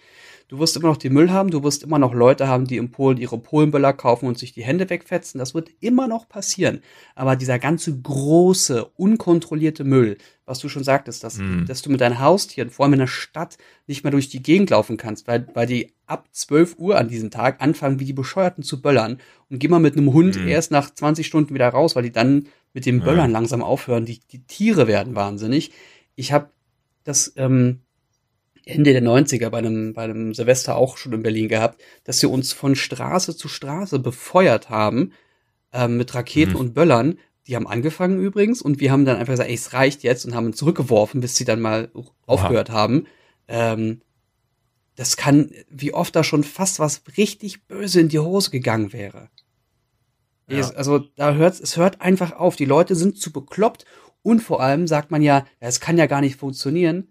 [0.51, 2.91] Du wirst immer noch die Müll haben, du wirst immer noch Leute haben, die in
[2.91, 5.39] Polen ihre Polenböller kaufen und sich die Hände wegfetzen.
[5.39, 6.81] Das wird immer noch passieren.
[7.15, 11.67] Aber dieser ganze große, unkontrollierte Müll, was du schon sagtest, dass, mm.
[11.67, 14.71] dass du mit deinen Haustieren, vor allem in der Stadt, nicht mehr durch die Gegend
[14.71, 18.61] laufen kannst, weil, weil die ab 12 Uhr an diesem Tag anfangen, wie die Bescheuerten
[18.61, 19.19] zu böllern.
[19.49, 20.49] Und geh mal mit einem Hund mm.
[20.49, 23.37] erst nach 20 Stunden wieder raus, weil die dann mit dem Böllern ja.
[23.37, 24.05] langsam aufhören.
[24.05, 25.71] Die, die Tiere werden wahnsinnig.
[26.15, 26.49] Ich habe
[27.03, 27.81] das ähm,
[28.65, 32.27] Ende der 90er bei einem, bei einem Silvester auch schon in Berlin gehabt, dass sie
[32.27, 35.13] uns von Straße zu Straße befeuert haben
[35.73, 36.59] ähm, mit Raketen mhm.
[36.59, 37.17] und Böllern.
[37.47, 40.35] Die haben angefangen übrigens und wir haben dann einfach gesagt, ey, es reicht jetzt und
[40.35, 41.89] haben zurückgeworfen, bis sie dann mal
[42.25, 42.77] aufgehört Aha.
[42.77, 43.07] haben.
[43.47, 44.01] Ähm,
[44.95, 49.29] das kann, wie oft da schon fast was richtig böse in die Hose gegangen wäre.
[50.47, 50.69] Ja.
[50.71, 52.55] Also da hört es hört einfach auf.
[52.55, 53.85] Die Leute sind zu bekloppt
[54.23, 57.07] und vor allem sagt man ja, es kann ja gar nicht funktionieren.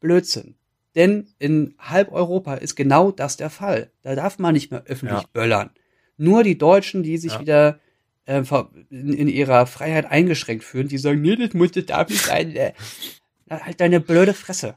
[0.00, 0.56] Blödsinn.
[0.94, 3.90] Denn in halb Europa ist genau das der Fall.
[4.02, 5.28] Da darf man nicht mehr öffentlich ja.
[5.32, 5.70] böllern.
[6.18, 7.40] nur die Deutschen, die sich ja.
[7.40, 7.80] wieder
[8.26, 8.42] äh,
[8.90, 12.54] in, in, ihrer Freiheit eingeschränkt fühlen, die sagen, nee, das muss das darf nicht sein.
[12.54, 12.72] Äh,
[13.48, 14.76] halt deine blöde Fresse.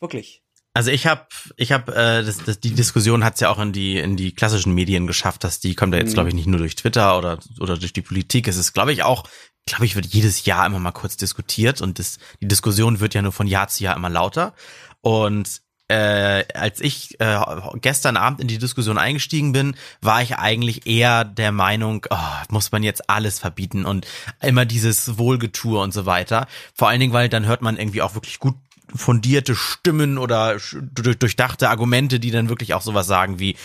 [0.00, 0.42] Wirklich.
[0.74, 3.96] Also ich habe, ich habe, äh, das, das, die Diskussion hat's ja auch in die
[3.96, 6.14] in die klassischen Medien geschafft, dass die kommt ja jetzt, mhm.
[6.14, 8.48] glaube ich, nicht nur durch Twitter oder oder durch die Politik.
[8.48, 9.22] Es ist, glaube ich, auch,
[9.66, 13.22] glaube ich, wird jedes Jahr immer mal kurz diskutiert und das, die Diskussion wird ja
[13.22, 14.54] nur von Jahr zu Jahr immer lauter.
[15.00, 17.38] Und äh, als ich äh,
[17.74, 22.16] gestern Abend in die Diskussion eingestiegen bin, war ich eigentlich eher der Meinung, oh,
[22.48, 24.06] muss man jetzt alles verbieten und
[24.40, 26.46] immer dieses Wohlgetue und so weiter.
[26.74, 28.54] Vor allen Dingen, weil dann hört man irgendwie auch wirklich gut
[28.94, 30.58] fundierte Stimmen oder
[30.94, 33.56] durchdachte Argumente, die dann wirklich auch sowas sagen wie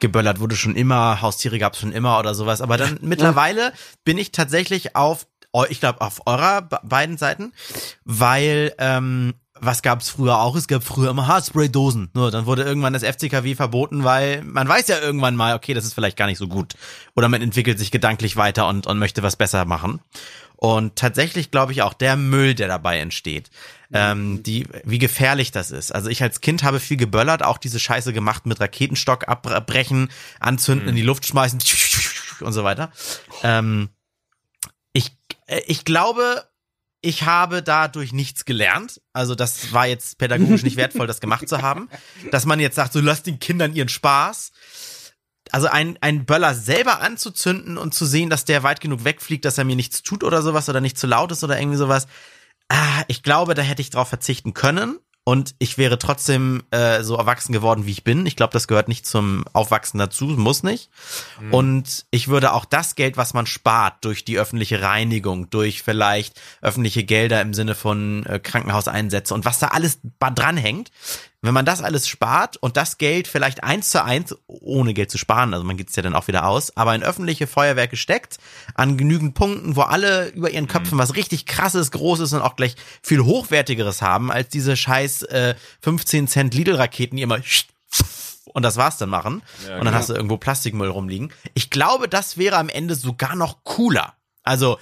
[0.00, 2.60] geböllert wurde schon immer, Haustiere gab es schon immer oder sowas.
[2.60, 3.72] Aber dann mittlerweile
[4.04, 5.26] bin ich tatsächlich auf,
[5.68, 7.52] ich glaube, auf eurer beiden Seiten,
[8.04, 10.56] weil ähm, was gab es früher auch?
[10.56, 12.10] Es gab früher immer Haarspray-Dosen.
[12.14, 15.84] Nur dann wurde irgendwann das FCKW verboten, weil man weiß ja irgendwann mal, okay, das
[15.84, 16.74] ist vielleicht gar nicht so gut.
[17.16, 20.00] Oder man entwickelt sich gedanklich weiter und, und möchte was besser machen.
[20.56, 23.48] Und tatsächlich glaube ich auch der Müll, der dabei entsteht,
[23.92, 25.92] ähm, die, wie gefährlich das ist.
[25.94, 30.08] Also ich als Kind habe viel geböllert, auch diese Scheiße gemacht mit Raketenstock abbrechen,
[30.40, 30.90] anzünden, mhm.
[30.90, 31.60] in die Luft schmeißen
[32.40, 32.90] und so weiter.
[33.44, 33.88] Ähm,
[35.48, 36.44] ich, äh, ich glaube,
[37.00, 39.00] ich habe dadurch nichts gelernt.
[39.12, 41.88] Also das war jetzt pädagogisch nicht wertvoll, das gemacht zu haben.
[42.30, 44.52] Dass man jetzt sagt, so lasst den Kindern ihren Spaß.
[45.50, 49.58] Also ein, ein Böller selber anzuzünden und zu sehen, dass der weit genug wegfliegt, dass
[49.58, 52.06] er mir nichts tut oder sowas oder nicht zu laut ist oder irgendwie sowas.
[52.68, 54.98] Ah, ich glaube, da hätte ich drauf verzichten können
[55.28, 58.24] und ich wäre trotzdem äh, so erwachsen geworden, wie ich bin.
[58.24, 60.88] Ich glaube, das gehört nicht zum Aufwachsen dazu, muss nicht.
[61.38, 61.52] Mhm.
[61.52, 66.40] Und ich würde auch das Geld, was man spart durch die öffentliche Reinigung, durch vielleicht
[66.62, 70.90] öffentliche Gelder im Sinne von äh, Krankenhauseinsätze und was da alles dranhängt,
[71.40, 75.18] wenn man das alles spart und das Geld vielleicht eins zu eins, ohne Geld zu
[75.18, 78.38] sparen, also man gibt es ja dann auch wieder aus, aber in öffentliche Feuerwerke steckt,
[78.74, 81.00] an genügend Punkten, wo alle über ihren Köpfen mhm.
[81.00, 86.26] was richtig krasses, großes und auch gleich viel hochwertigeres haben, als diese scheiß äh, 15
[86.26, 87.38] Cent Lidl-Raketen, die immer
[88.54, 89.42] und das war's dann machen.
[89.66, 89.98] Ja, und dann genau.
[89.98, 91.32] hast du irgendwo Plastikmüll rumliegen.
[91.54, 94.14] Ich glaube, das wäre am Ende sogar noch cooler.
[94.42, 94.78] Also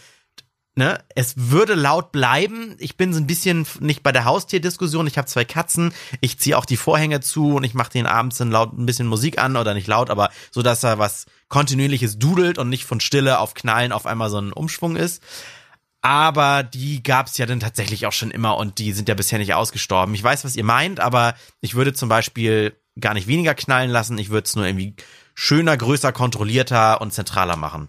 [0.76, 2.76] ne, es würde laut bleiben.
[2.78, 5.06] Ich bin so ein bisschen nicht bei der Haustierdiskussion.
[5.06, 5.92] Ich habe zwei Katzen.
[6.20, 9.06] Ich ziehe auch die Vorhänge zu und ich mache den abends dann laut ein bisschen
[9.06, 13.00] Musik an oder nicht laut, aber so, dass da was kontinuierliches dudelt und nicht von
[13.00, 15.22] Stille auf Knallen auf einmal so ein Umschwung ist.
[16.02, 19.54] Aber die gab's ja dann tatsächlich auch schon immer und die sind ja bisher nicht
[19.54, 20.14] ausgestorben.
[20.14, 24.18] Ich weiß, was ihr meint, aber ich würde zum Beispiel gar nicht weniger knallen lassen.
[24.18, 24.94] Ich würde es nur irgendwie
[25.34, 27.88] schöner, größer, kontrollierter und zentraler machen.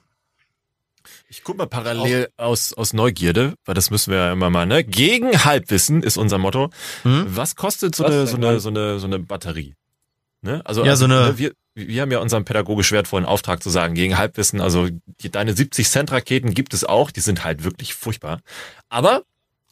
[1.29, 4.83] Ich guck mal parallel aus, aus Neugierde, weil das müssen wir ja immer mal, ne?
[4.83, 6.69] Gegen Halbwissen ist unser Motto.
[7.03, 7.25] Hm?
[7.27, 9.75] Was kostet so eine, so eine, so eine, so eine Batterie?
[10.41, 10.61] Ne?
[10.63, 13.69] Also, ja, also, so eine, ne, wir, wir haben ja unseren pädagogisch wertvollen Auftrag zu
[13.69, 14.87] sagen, gegen Halbwissen, also
[15.21, 18.39] die, deine 70 Cent Raketen gibt es auch, die sind halt wirklich furchtbar.
[18.87, 19.23] Aber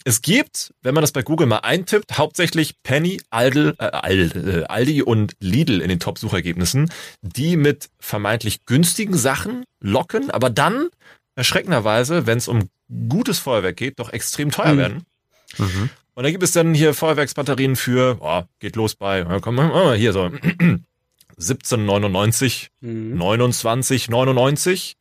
[0.03, 5.35] es gibt, wenn man das bei Google mal eintippt, hauptsächlich Penny, Aldi, äh, Aldi und
[5.39, 6.91] Lidl in den Top-Suchergebnissen,
[7.21, 10.89] die mit vermeintlich günstigen Sachen locken, aber dann
[11.35, 12.69] erschreckenderweise, wenn es um
[13.09, 14.77] gutes Feuerwerk geht, doch extrem teuer mhm.
[14.77, 15.05] werden.
[15.57, 15.89] Mhm.
[16.13, 20.13] Und da gibt es dann hier Feuerwerksbatterien für, oh, geht los bei, komm mal hier
[20.13, 20.25] so
[21.37, 23.21] 17,99, mhm.
[23.21, 24.93] 29,99,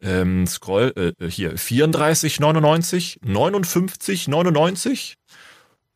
[0.00, 5.14] ähm, Scroll, äh, äh hier 34,99, 59,99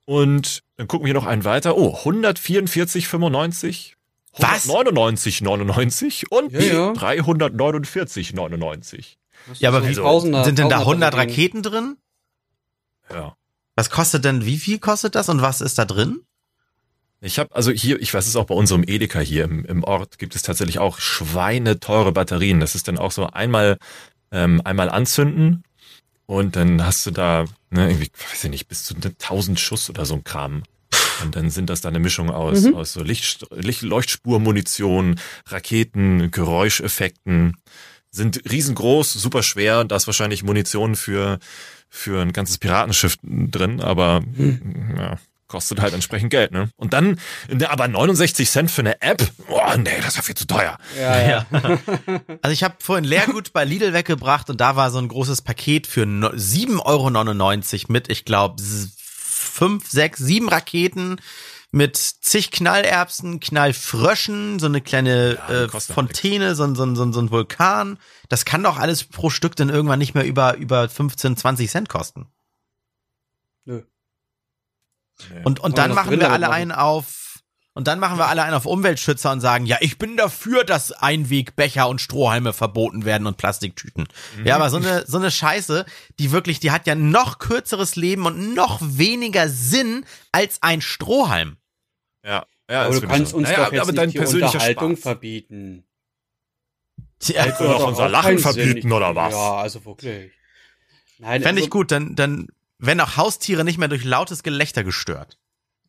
[0.04, 1.76] und dann gucken wir noch einen weiter.
[1.76, 3.92] Oh, 144,95.
[4.34, 6.92] 199,99 und ja, ja.
[6.92, 9.16] 349,99.
[9.58, 11.96] Ja, aber wie Tausender, sind denn da 100 Raketen drin?
[13.10, 13.36] Ja.
[13.74, 16.20] Was kostet denn, wie viel kostet das und was ist da drin?
[17.20, 20.18] Ich habe also hier, ich weiß es auch bei unserem Edeka hier im, im Ort
[20.18, 22.58] gibt es tatsächlich auch schweineteure Batterien.
[22.58, 23.78] Das ist dann auch so einmal
[24.32, 25.62] ähm, einmal anzünden
[26.26, 30.04] und dann hast du da ne, irgendwie, weiß ich nicht, bis zu 1000 Schuss oder
[30.04, 30.64] so ein Kram.
[31.22, 32.74] Und dann sind das da eine Mischung aus, mhm.
[32.74, 37.56] aus so Licht, Licht, Leuchtspurmunition, Raketen, Geräuscheffekten
[38.12, 39.84] sind riesengroß, super schwer.
[39.84, 41.38] Da ist wahrscheinlich Munition für,
[41.88, 44.94] für ein ganzes Piratenschiff drin, aber hm.
[44.96, 45.16] ja,
[45.48, 46.70] kostet halt entsprechend Geld, ne?
[46.76, 49.22] Und dann, ne, aber 69 Cent für eine App?
[49.48, 50.78] Boah, nee, das ist ja viel zu teuer.
[50.98, 51.46] Ja, ja.
[52.42, 55.86] also ich habe vorhin Leergut bei Lidl weggebracht und da war so ein großes Paket
[55.86, 61.16] für 7,99 Euro mit, ich glaube, fünf, sechs, sieben Raketen
[61.72, 67.30] mit zig Knallerbsen, Knallfröschen, so eine kleine ja, äh, Fontäne, so, so, so, so ein
[67.30, 67.98] Vulkan.
[68.28, 71.88] Das kann doch alles pro Stück dann irgendwann nicht mehr über, über 15, 20 Cent
[71.88, 72.26] kosten.
[73.64, 73.82] Nö.
[75.30, 75.40] Nee.
[75.44, 77.40] Und, und dann machen wir alle einen auf
[77.72, 80.92] Und dann machen wir alle einen auf Umweltschützer und sagen, ja, ich bin dafür, dass
[80.92, 84.08] Einwegbecher und Strohhalme verboten werden und Plastiktüten.
[84.36, 84.46] Mhm.
[84.46, 85.86] Ja, aber so eine, so eine Scheiße,
[86.18, 91.56] die wirklich, die hat ja noch kürzeres Leben und noch weniger Sinn als ein Strohhalm.
[92.24, 92.82] Ja, ja.
[92.82, 95.02] Aber du kannst uns naja, doch jetzt aber nicht die Unterhaltung Spaß.
[95.02, 95.84] verbieten.
[97.22, 98.92] Ja, Willst du doch unser Lachen verbieten Sinn.
[98.92, 99.32] oder was?
[99.32, 100.32] Ja, also wirklich.
[101.18, 104.82] Nein, Fände also, ich gut, dann, dann werden auch Haustiere nicht mehr durch lautes Gelächter
[104.82, 105.38] gestört.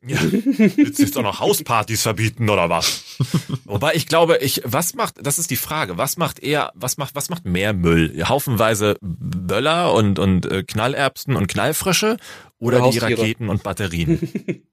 [0.06, 3.18] Ja, willst du jetzt auch noch Hauspartys verbieten oder was?
[3.66, 7.16] Wobei ich glaube, ich, was macht, das ist die Frage, was macht eher, was macht,
[7.16, 8.22] was macht mehr Müll?
[8.28, 12.18] Haufenweise Böller und, und äh, Knallerbsen und Knallfrösche
[12.60, 14.20] oder, oder die Raketen und Batterien?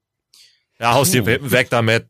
[0.80, 2.08] ja, Haustier, weg damit.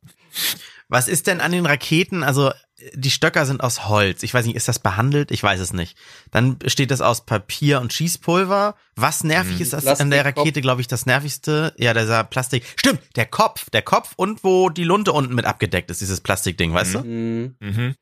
[0.89, 2.23] Was ist denn an den Raketen?
[2.23, 2.51] Also
[2.95, 4.23] die Stöcker sind aus Holz.
[4.23, 5.31] Ich weiß nicht, ist das behandelt?
[5.31, 5.97] Ich weiß es nicht.
[6.31, 8.75] Dann besteht das aus Papier und Schießpulver.
[8.97, 9.63] Was nervig mhm.
[9.63, 11.75] ist das an der Rakete, glaube ich, das nervigste?
[11.77, 12.65] Ja, dieser Plastik.
[12.77, 13.71] Stimmt, der Kopf.
[13.71, 16.99] Der Kopf und wo die Lunte unten mit abgedeckt ist, dieses Plastikding, weißt du?
[17.01, 17.57] Mhm.
[17.61, 17.95] Mhm.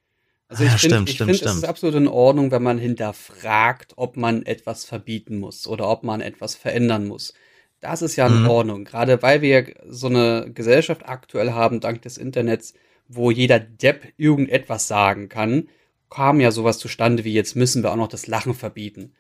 [0.49, 4.17] Also ich ja, finde, ich finde, es ist absolut in Ordnung, wenn man hinterfragt, ob
[4.17, 7.35] man etwas verbieten muss oder ob man etwas verändern muss.
[7.81, 8.49] Das ist ja in mhm.
[8.49, 8.85] Ordnung.
[8.85, 12.75] Gerade weil wir so eine Gesellschaft aktuell haben, dank des Internets,
[13.07, 15.69] wo jeder Depp irgendetwas sagen kann,
[16.11, 19.15] kam ja sowas zustande wie jetzt müssen wir auch noch das Lachen verbieten.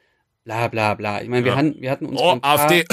[0.45, 1.23] Bla bla bla.
[1.23, 1.59] Ich meine, wir, ja.
[1.59, 2.21] hatten, wir hatten uns.
[2.21, 2.85] Oh, AfD.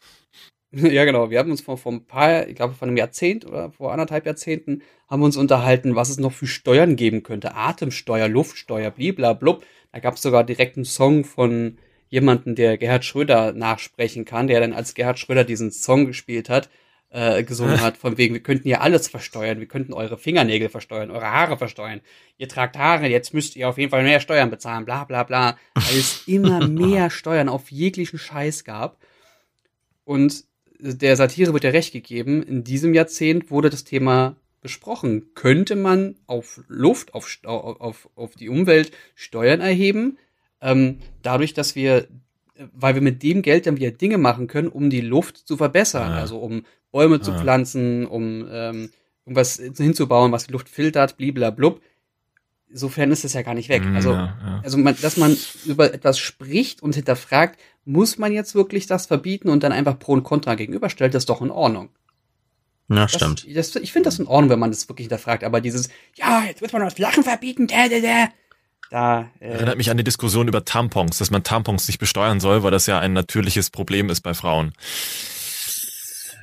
[0.72, 1.30] ja, genau.
[1.30, 4.26] Wir haben uns vor, vor ein paar, ich glaube, vor einem Jahrzehnt oder vor anderthalb
[4.26, 7.54] Jahrzehnten haben wir uns unterhalten, was es noch für Steuern geben könnte.
[7.54, 9.64] Atemsteuer, Luftsteuer, bliblablub.
[9.92, 11.78] Da gab es sogar direkt einen Song von
[12.10, 16.68] jemanden, der Gerhard Schröder nachsprechen kann, der dann als Gerhard Schröder diesen Song gespielt hat,
[17.08, 21.10] äh, gesungen hat, von wegen, wir könnten ja alles versteuern, wir könnten eure Fingernägel versteuern,
[21.10, 22.00] eure Haare versteuern.
[22.36, 25.56] Ihr tragt Haare, jetzt müsst ihr auf jeden Fall mehr Steuern bezahlen, bla bla bla.
[25.74, 28.98] Weil es immer mehr Steuern auf jeglichen Scheiß gab.
[30.04, 30.44] Und
[30.80, 35.34] der Satire wird ja recht gegeben, in diesem Jahrzehnt wurde das Thema besprochen.
[35.34, 40.18] Könnte man auf Luft, auf, auf, auf die Umwelt Steuern erheben?
[40.60, 42.08] Ähm, dadurch, dass wir
[42.72, 46.12] weil wir mit dem Geld dann wieder Dinge machen können, um die Luft zu verbessern.
[46.12, 46.20] Ah.
[46.20, 47.22] Also um Bäume ah.
[47.22, 48.90] zu pflanzen, um ähm,
[49.24, 51.80] irgendwas hinzubauen, was die Luft filtert, bliblablub.
[52.68, 53.84] Insofern ist das ja gar nicht weg.
[53.84, 54.60] Mm, also, ja, ja.
[54.62, 59.48] also man, dass man über etwas spricht und hinterfragt, muss man jetzt wirklich das verbieten
[59.48, 61.88] und dann einfach Pro und Contra gegenüberstellt, das ist doch in Ordnung.
[62.88, 63.46] Ja, das, stimmt.
[63.56, 66.60] Das, ich finde das in Ordnung, wenn man das wirklich hinterfragt, aber dieses, ja, jetzt
[66.60, 68.28] wird man das Lachen verbieten, da, da, da.
[68.90, 72.64] Da, äh, Erinnert mich an die Diskussion über Tampons, dass man Tampons nicht besteuern soll,
[72.64, 74.72] weil das ja ein natürliches Problem ist bei Frauen.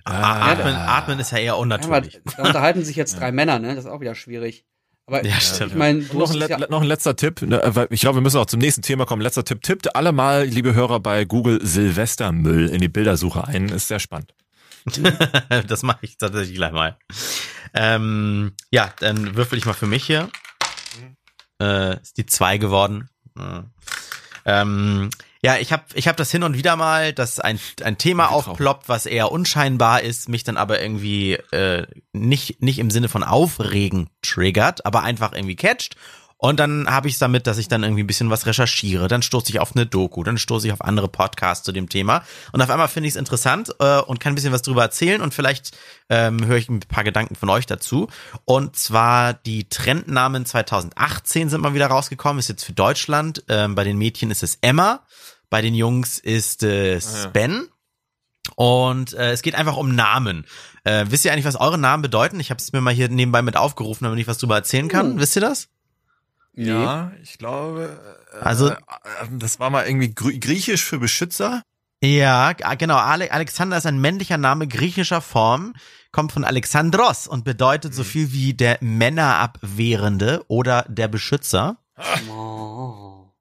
[0.06, 2.14] Ah, atmen, atmen ist ja eher unnatürlich.
[2.14, 3.76] Ja, da unterhalten sich jetzt drei Männer, ne?
[3.76, 4.64] Das ist auch wieder schwierig.
[5.06, 8.22] Aber ja, ich meine, noch, ein, ja noch ein letzter Tipp, ne, ich glaube, wir
[8.22, 9.22] müssen auch zum nächsten Thema kommen.
[9.22, 13.70] Letzter Tipp, tippt alle mal, liebe Hörer, bei Google Silvestermüll in die Bildersuche ein.
[13.70, 14.34] Ist sehr spannend.
[15.68, 16.98] das mache ich tatsächlich gleich mal.
[17.74, 20.30] Ähm, ja, dann würfel ich mal für mich hier.
[21.62, 23.10] Äh, ist die zwei geworden.
[23.38, 23.66] Ja.
[24.46, 25.10] Ähm,
[25.44, 28.90] ja, ich habe ich hab das hin und wieder mal, dass ein, ein Thema aufploppt,
[28.90, 34.10] was eher unscheinbar ist, mich dann aber irgendwie äh, nicht, nicht im Sinne von aufregen
[34.22, 35.96] triggert, aber einfach irgendwie catcht.
[36.38, 39.08] Und dann habe ich es damit, dass ich dann irgendwie ein bisschen was recherchiere.
[39.08, 42.24] Dann stoße ich auf eine Doku, dann stoße ich auf andere Podcasts zu dem Thema.
[42.52, 45.22] Und auf einmal finde ich es interessant äh, und kann ein bisschen was drüber erzählen
[45.22, 45.76] und vielleicht
[46.10, 48.08] ähm, höre ich ein paar Gedanken von euch dazu.
[48.46, 53.44] Und zwar die Trendnamen 2018 sind mal wieder rausgekommen, ist jetzt für Deutschland.
[53.50, 55.06] Ähm, bei den Mädchen ist es Emma,
[55.50, 57.68] bei den Jungs ist es ah, Ben.
[58.56, 60.46] Und äh, es geht einfach um Namen.
[60.84, 62.40] Äh, wisst ihr eigentlich, was eure Namen bedeuten?
[62.40, 65.16] Ich habe es mir mal hier nebenbei mit aufgerufen, damit ich was drüber erzählen kann.
[65.16, 65.20] Uh.
[65.20, 65.68] Wisst ihr das?
[66.58, 68.00] Ja, ich glaube,
[68.34, 68.78] äh, also äh,
[69.32, 71.62] das war mal irgendwie griechisch für Beschützer.
[72.04, 72.96] Ja, genau.
[72.96, 75.74] Ale Alexander ist ein männlicher Name griechischer Form,
[76.12, 77.96] kommt von Alexandros und bedeutet mhm.
[77.96, 81.78] so viel wie der Männerabwehrende oder der Beschützer.
[82.30, 83.32] Oh.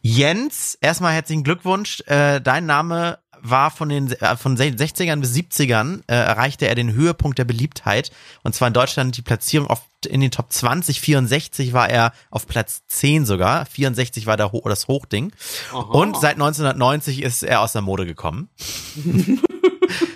[0.00, 2.00] Jens, erstmal herzlichen Glückwunsch.
[2.06, 6.92] Äh, dein Name war von den äh, von 60ern bis 70ern äh, erreichte er den
[6.92, 8.10] Höhepunkt der Beliebtheit
[8.42, 12.46] und zwar in Deutschland die Platzierung auf in den Top 20 64 war er auf
[12.46, 15.32] Platz 10 sogar 64 war der, das Hochding
[15.72, 15.78] Aha.
[15.78, 18.48] und seit 1990 ist er aus der Mode gekommen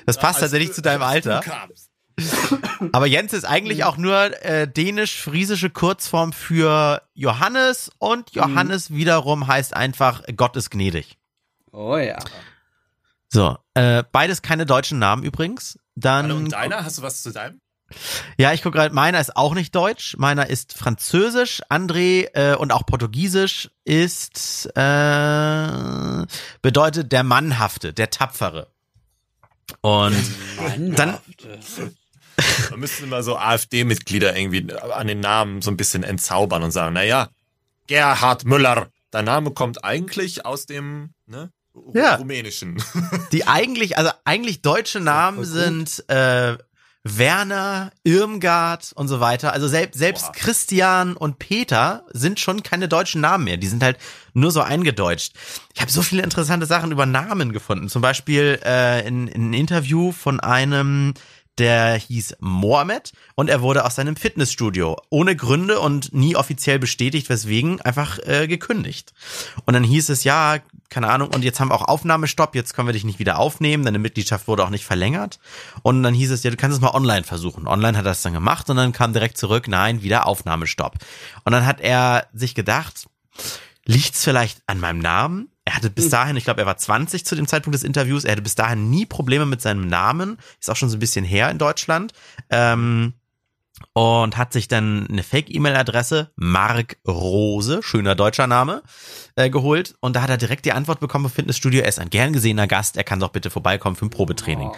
[0.06, 1.42] das passt ja, tatsächlich zu deinem Alter
[2.92, 3.84] aber Jens ist eigentlich mhm.
[3.84, 8.96] auch nur äh, dänisch-friesische Kurzform für Johannes und Johannes mhm.
[8.96, 11.18] wiederum heißt einfach Gott ist gnädig.
[11.72, 12.18] Oh ja.
[13.28, 15.78] So, äh, beides keine deutschen Namen übrigens.
[15.94, 16.84] Dann Hallo, und deiner?
[16.84, 17.60] Hast du was zu deinem?
[18.36, 22.72] Ja, ich gucke gerade, meiner ist auch nicht deutsch, meiner ist französisch, André äh, und
[22.72, 26.26] auch portugiesisch ist äh,
[26.62, 28.68] bedeutet der Mannhafte, der Tapfere.
[29.80, 30.16] Und
[30.76, 31.18] dann
[32.70, 36.94] Man müsste immer so AfD-Mitglieder irgendwie an den Namen so ein bisschen entzaubern und sagen,
[36.94, 37.28] naja,
[37.86, 41.50] Gerhard Müller, dein Name kommt eigentlich aus dem, ne?
[41.94, 42.16] Ja.
[42.16, 42.82] Rumänischen.
[43.32, 46.58] Die eigentlich, also eigentlich deutsche Namen sind äh,
[47.02, 49.52] Werner, Irmgard und so weiter.
[49.52, 50.32] Also selbst, selbst Boah.
[50.32, 53.56] Christian und Peter sind schon keine deutschen Namen mehr.
[53.56, 53.98] Die sind halt
[54.34, 55.32] nur so eingedeutscht.
[55.74, 57.88] Ich habe so viele interessante Sachen über Namen gefunden.
[57.88, 61.14] Zum Beispiel äh, in, in ein Interview von einem
[61.58, 67.28] der hieß Mohammed und er wurde aus seinem Fitnessstudio ohne Gründe und nie offiziell bestätigt,
[67.28, 69.12] weswegen einfach äh, gekündigt.
[69.66, 72.88] Und dann hieß es ja, keine Ahnung, und jetzt haben wir auch Aufnahmestopp, jetzt können
[72.88, 75.38] wir dich nicht wieder aufnehmen, deine Mitgliedschaft wurde auch nicht verlängert.
[75.82, 77.68] Und dann hieß es ja, du kannst es mal online versuchen.
[77.68, 80.96] Online hat er es dann gemacht und dann kam direkt zurück, nein, wieder Aufnahmestopp.
[81.44, 83.06] Und dann hat er sich gedacht,
[83.84, 85.48] liegt's vielleicht an meinem Namen?
[85.64, 86.10] Er hatte bis hm.
[86.10, 88.90] dahin, ich glaube, er war 20 zu dem Zeitpunkt des Interviews, er hatte bis dahin
[88.90, 92.12] nie Probleme mit seinem Namen, ist auch schon so ein bisschen her in Deutschland.
[92.50, 93.14] Ähm,
[93.92, 98.82] und hat sich dann eine Fake-E-Mail-Adresse, Mark Rose, schöner deutscher Name,
[99.36, 99.94] äh, geholt.
[100.00, 103.04] Und da hat er direkt die Antwort bekommen Fitnessstudio, ist ein gern gesehener Gast, er
[103.04, 104.70] kann doch bitte vorbeikommen für ein Probetraining.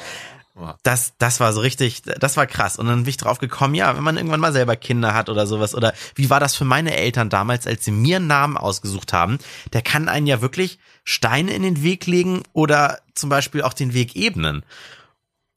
[0.82, 2.78] Das, das war so richtig, das war krass.
[2.78, 5.46] Und dann bin ich drauf gekommen, ja, wenn man irgendwann mal selber Kinder hat oder
[5.46, 9.14] sowas, oder wie war das für meine Eltern damals, als sie mir einen Namen ausgesucht
[9.14, 9.38] haben,
[9.72, 13.94] der kann einen ja wirklich Steine in den Weg legen oder zum Beispiel auch den
[13.94, 14.62] Weg ebnen.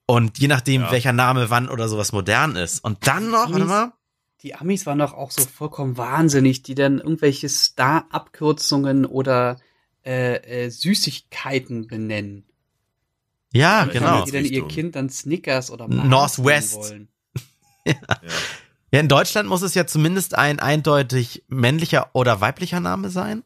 [0.08, 0.92] Und je nachdem, ja.
[0.92, 2.84] welcher Name wann oder sowas modern ist.
[2.84, 3.94] Und dann noch, warte mal.
[4.42, 9.58] Die Amis waren doch auch so vollkommen wahnsinnig, die dann irgendwelche Star-Abkürzungen oder
[10.06, 12.46] äh, äh, Süßigkeiten benennen.
[13.52, 14.26] Ja, genau.
[14.26, 17.08] Die dann ihr Kind dann Snickers oder Mars Northwest wollen.
[17.86, 17.94] ja.
[17.94, 18.18] ja.
[18.92, 23.44] ja, in Deutschland muss es ja zumindest ein eindeutig männlicher oder weiblicher Name sein.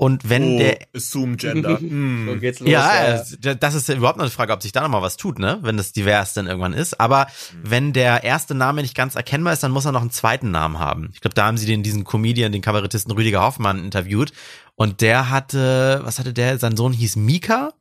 [0.00, 1.76] Und wenn oh, der Assume Gender.
[1.80, 2.28] hm.
[2.30, 4.82] so geht's los, ja, ja, das ist ja überhaupt noch die Frage, ob sich da
[4.82, 5.58] noch mal was tut, ne?
[5.62, 7.00] Wenn das divers dann irgendwann ist.
[7.00, 7.60] Aber hm.
[7.64, 10.78] wenn der erste Name nicht ganz erkennbar ist, dann muss er noch einen zweiten Namen
[10.78, 11.10] haben.
[11.14, 14.32] Ich glaube, da haben sie den diesen Comedian, den Kabarettisten Rüdiger Hoffmann interviewt
[14.76, 16.58] und der hatte, was hatte der?
[16.58, 17.72] Sein Sohn hieß Mika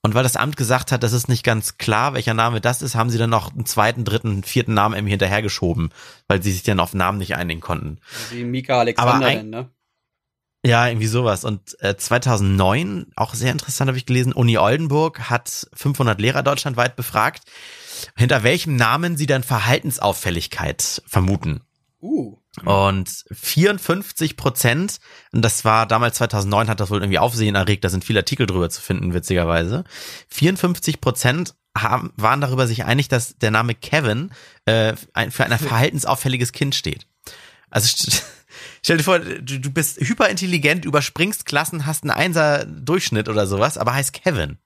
[0.00, 2.94] und weil das Amt gesagt hat, das ist nicht ganz klar, welcher Name das ist,
[2.94, 5.90] haben sie dann noch einen zweiten, dritten, vierten Namen irgendwie hinterhergeschoben,
[6.26, 7.98] weil sie sich dann auf Namen nicht einigen konnten.
[8.30, 9.68] Wie Mika Alexander, ein, ne?
[10.64, 11.44] Ja, irgendwie sowas.
[11.44, 16.96] Und äh, 2009, auch sehr interessant, habe ich gelesen, Uni Oldenburg hat 500 Lehrer deutschlandweit
[16.96, 17.44] befragt,
[18.16, 21.62] hinter welchem Namen sie dann Verhaltensauffälligkeit vermuten.
[22.02, 22.36] Uh.
[22.64, 24.98] Und 54 Prozent,
[25.32, 28.46] und das war damals 2009, hat das wohl irgendwie Aufsehen erregt, da sind viele Artikel
[28.46, 29.84] drüber zu finden, witzigerweise.
[30.28, 34.30] 54 Prozent haben, waren darüber sich einig, dass der Name Kevin
[34.66, 37.06] äh, für ein verhaltensauffälliges Kind steht.
[37.70, 38.10] Also
[38.82, 43.78] stell dir vor, du, du bist hyperintelligent, überspringst Klassen, hast einen Einser Durchschnitt oder sowas,
[43.78, 44.58] aber heißt Kevin.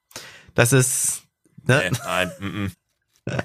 [0.54, 1.22] Das ist
[1.66, 1.90] ne?
[1.90, 2.72] Nein, nein, mm, mm.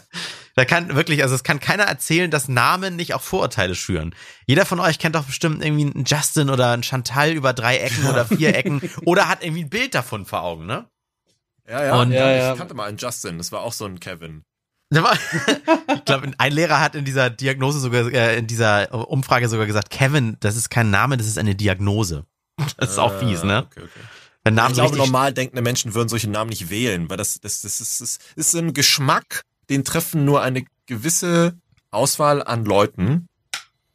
[0.55, 4.13] Da kann wirklich, also es kann keiner erzählen, dass Namen nicht auch Vorurteile schüren.
[4.45, 8.05] Jeder von euch kennt doch bestimmt irgendwie einen Justin oder einen Chantal über drei Ecken
[8.07, 10.89] oder vier Ecken oder hat irgendwie ein Bild davon vor Augen, ne?
[11.65, 12.01] Ja, ja.
[12.01, 12.51] Und, ja, ja.
[12.51, 14.43] Ich kannte mal einen Justin, das war auch so ein Kevin.
[15.95, 19.89] ich glaube, ein Lehrer hat in dieser Diagnose sogar, äh, in dieser Umfrage sogar gesagt,
[19.91, 22.25] Kevin, das ist kein Name, das ist eine Diagnose.
[22.77, 23.67] Das ist auch fies, ne?
[23.69, 23.99] Okay, okay.
[24.43, 27.61] Wenn Namen ich glaube, normal denkende Menschen würden solche Namen nicht wählen, weil das, das,
[27.61, 31.55] das, ist, das ist ein Geschmack den treffen nur eine gewisse
[31.91, 33.27] Auswahl an Leuten.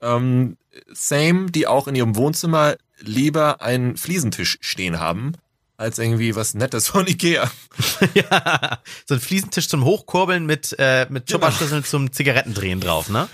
[0.01, 0.57] Ähm,
[0.93, 5.33] same, die auch in ihrem Wohnzimmer lieber einen Fliesentisch stehen haben,
[5.77, 7.51] als irgendwie was Nettes von Ikea.
[8.15, 11.31] ja, so ein Fliesentisch zum Hochkurbeln mit, äh, mit.
[11.31, 11.91] Chopperschlüsseln genau.
[11.91, 13.29] zum Zizigarettendrehen drauf, ne?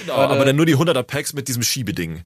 [0.00, 2.24] Genau, aber dann nur die 100er Packs mit diesem Schiebeding.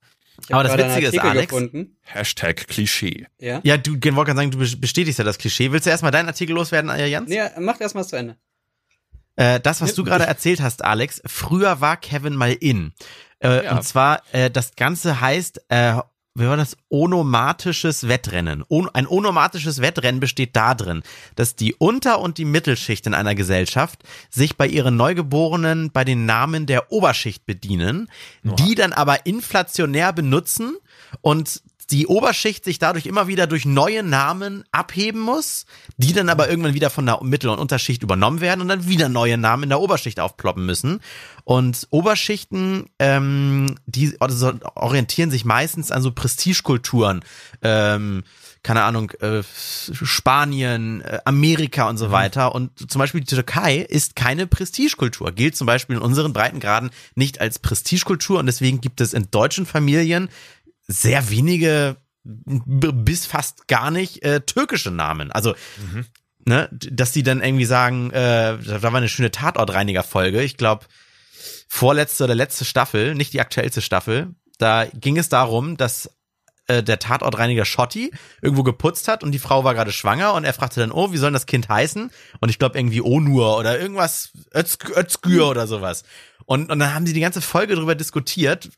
[0.48, 1.48] Aber das Witzige ist, Alex.
[1.48, 1.96] Gefunden.
[2.02, 3.26] Hashtag Klischee.
[3.38, 5.70] Ja, ja du wollte sagen, du bestätigst ja das Klischee.
[5.70, 7.28] Willst du erstmal deinen Artikel loswerden, Jans?
[7.28, 8.36] Nee, mach erstmal zu Ende.
[9.36, 12.92] Äh, das, was du gerade erzählt hast, Alex, früher war Kevin mal in.
[13.42, 13.76] Äh, ja.
[13.76, 15.94] Und zwar, äh, das Ganze heißt, äh,
[16.34, 16.76] wie war das?
[16.88, 18.62] Onomatisches Wettrennen.
[18.94, 21.02] ein onomatisches Wettrennen besteht darin,
[21.34, 26.26] dass die Unter- und die Mittelschicht in einer Gesellschaft sich bei ihren Neugeborenen bei den
[26.26, 28.08] Namen der Oberschicht bedienen,
[28.46, 28.54] Oha.
[28.54, 30.76] die dann aber inflationär benutzen
[31.20, 35.66] und die Oberschicht sich dadurch immer wieder durch neue Namen abheben muss,
[35.96, 39.08] die dann aber irgendwann wieder von der Mittel- und Unterschicht übernommen werden und dann wieder
[39.08, 41.00] neue Namen in der Oberschicht aufploppen müssen.
[41.44, 47.22] Und Oberschichten, ähm, die also orientieren sich meistens an so Prestigekulturen,
[47.62, 48.22] ähm,
[48.62, 52.12] keine Ahnung, äh, Spanien, äh, Amerika und so mhm.
[52.12, 52.54] weiter.
[52.54, 57.40] Und zum Beispiel die Türkei ist keine Prestigekultur, gilt zum Beispiel in unseren Breitengraden nicht
[57.40, 60.28] als Prestigekultur und deswegen gibt es in deutschen Familien
[60.90, 65.32] sehr wenige bis fast gar nicht äh, türkische Namen.
[65.32, 66.06] Also mhm.
[66.44, 70.42] ne, dass die dann irgendwie sagen, äh, da war eine schöne Tatortreiniger-Folge.
[70.42, 70.86] Ich glaube,
[71.68, 74.34] vorletzte oder letzte Staffel, nicht die aktuellste Staffel.
[74.58, 76.10] Da ging es darum, dass
[76.66, 78.12] äh, der Tatortreiniger Schotti
[78.42, 81.16] irgendwo geputzt hat und die Frau war gerade schwanger und er fragte dann, oh, wie
[81.16, 82.10] soll das Kind heißen?
[82.40, 86.04] Und ich glaube irgendwie Onur oder irgendwas, Özgür oder sowas.
[86.44, 88.68] Und, und dann haben sie die ganze Folge darüber diskutiert,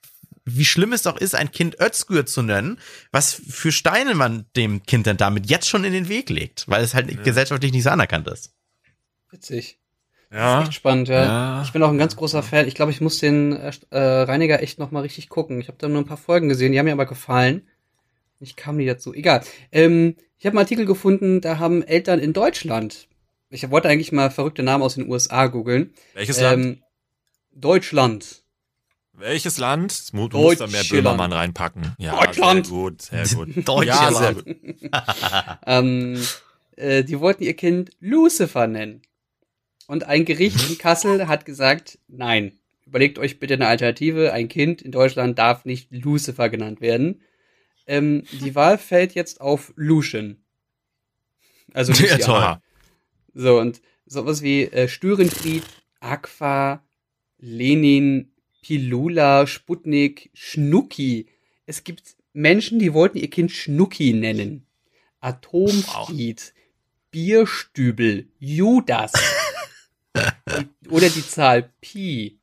[0.45, 2.79] wie schlimm es doch ist, ein Kind Özgür zu nennen,
[3.11, 6.83] was für Steine man dem Kind denn damit jetzt schon in den Weg legt, weil
[6.83, 7.23] es halt ja.
[7.23, 8.53] gesellschaftlich nicht so anerkannt ist.
[9.31, 9.79] Witzig.
[10.33, 10.55] Ja.
[10.55, 11.25] Das ist echt spannend, ja.
[11.25, 11.63] ja.
[11.63, 12.67] Ich bin auch ein ganz großer Fan.
[12.67, 15.61] Ich glaube, ich muss den äh, Reiniger echt noch mal richtig gucken.
[15.61, 17.69] Ich habe da nur ein paar Folgen gesehen, die haben mir aber gefallen.
[18.41, 19.15] Ich kam nie dazu.
[19.15, 19.43] Egal.
[19.71, 23.09] Ähm, ich habe einen Artikel gefunden, da haben Eltern in Deutschland.
[23.51, 25.93] Ich wollte eigentlich mal verrückte Namen aus den USA googeln.
[26.15, 26.83] Welches ähm, Land?
[27.53, 28.42] Deutschland.
[29.23, 30.13] Welches Land?
[30.13, 31.95] Du musst da mehr Böhmermann reinpacken.
[31.99, 32.67] Ja, Deutschland.
[32.67, 33.69] Sehr gut, sehr gut.
[33.69, 33.87] Deutschland.
[33.87, 34.45] Ja, sehr gut.
[35.67, 36.21] ähm,
[36.77, 39.03] äh, die wollten ihr Kind Lucifer nennen.
[39.87, 44.33] Und ein Gericht in Kassel hat gesagt, nein, überlegt euch bitte eine Alternative.
[44.33, 47.23] Ein Kind in Deutschland darf nicht Lucifer genannt werden.
[47.87, 50.39] Ähm, die Wahl fällt jetzt auf Lucian.
[51.73, 52.17] Also Lucia.
[52.19, 52.61] Ja,
[53.35, 55.63] so, und sowas wie äh, Störenfried,
[56.01, 56.83] Aqua,
[57.39, 58.32] Lenin,
[58.63, 61.27] Pilula, Sputnik, Schnucki.
[61.67, 64.67] Es gibt Menschen, die wollten ihr Kind Schnucki nennen.
[65.21, 66.55] Atomfried.
[67.11, 69.13] Bierstübel, Judas.
[70.89, 72.39] oder die Zahl Pi.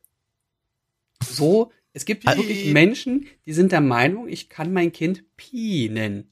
[1.24, 6.32] So es gibt wirklich Menschen, die sind der Meinung, ich kann mein Kind Pi nennen.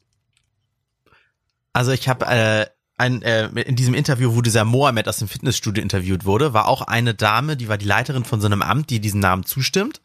[1.73, 2.67] Also ich habe äh,
[2.97, 6.81] ein, äh, in diesem Interview, wo dieser Mohammed aus dem Fitnessstudio interviewt wurde, war auch
[6.81, 10.01] eine Dame, die war die Leiterin von so einem Amt, die diesen Namen zustimmt.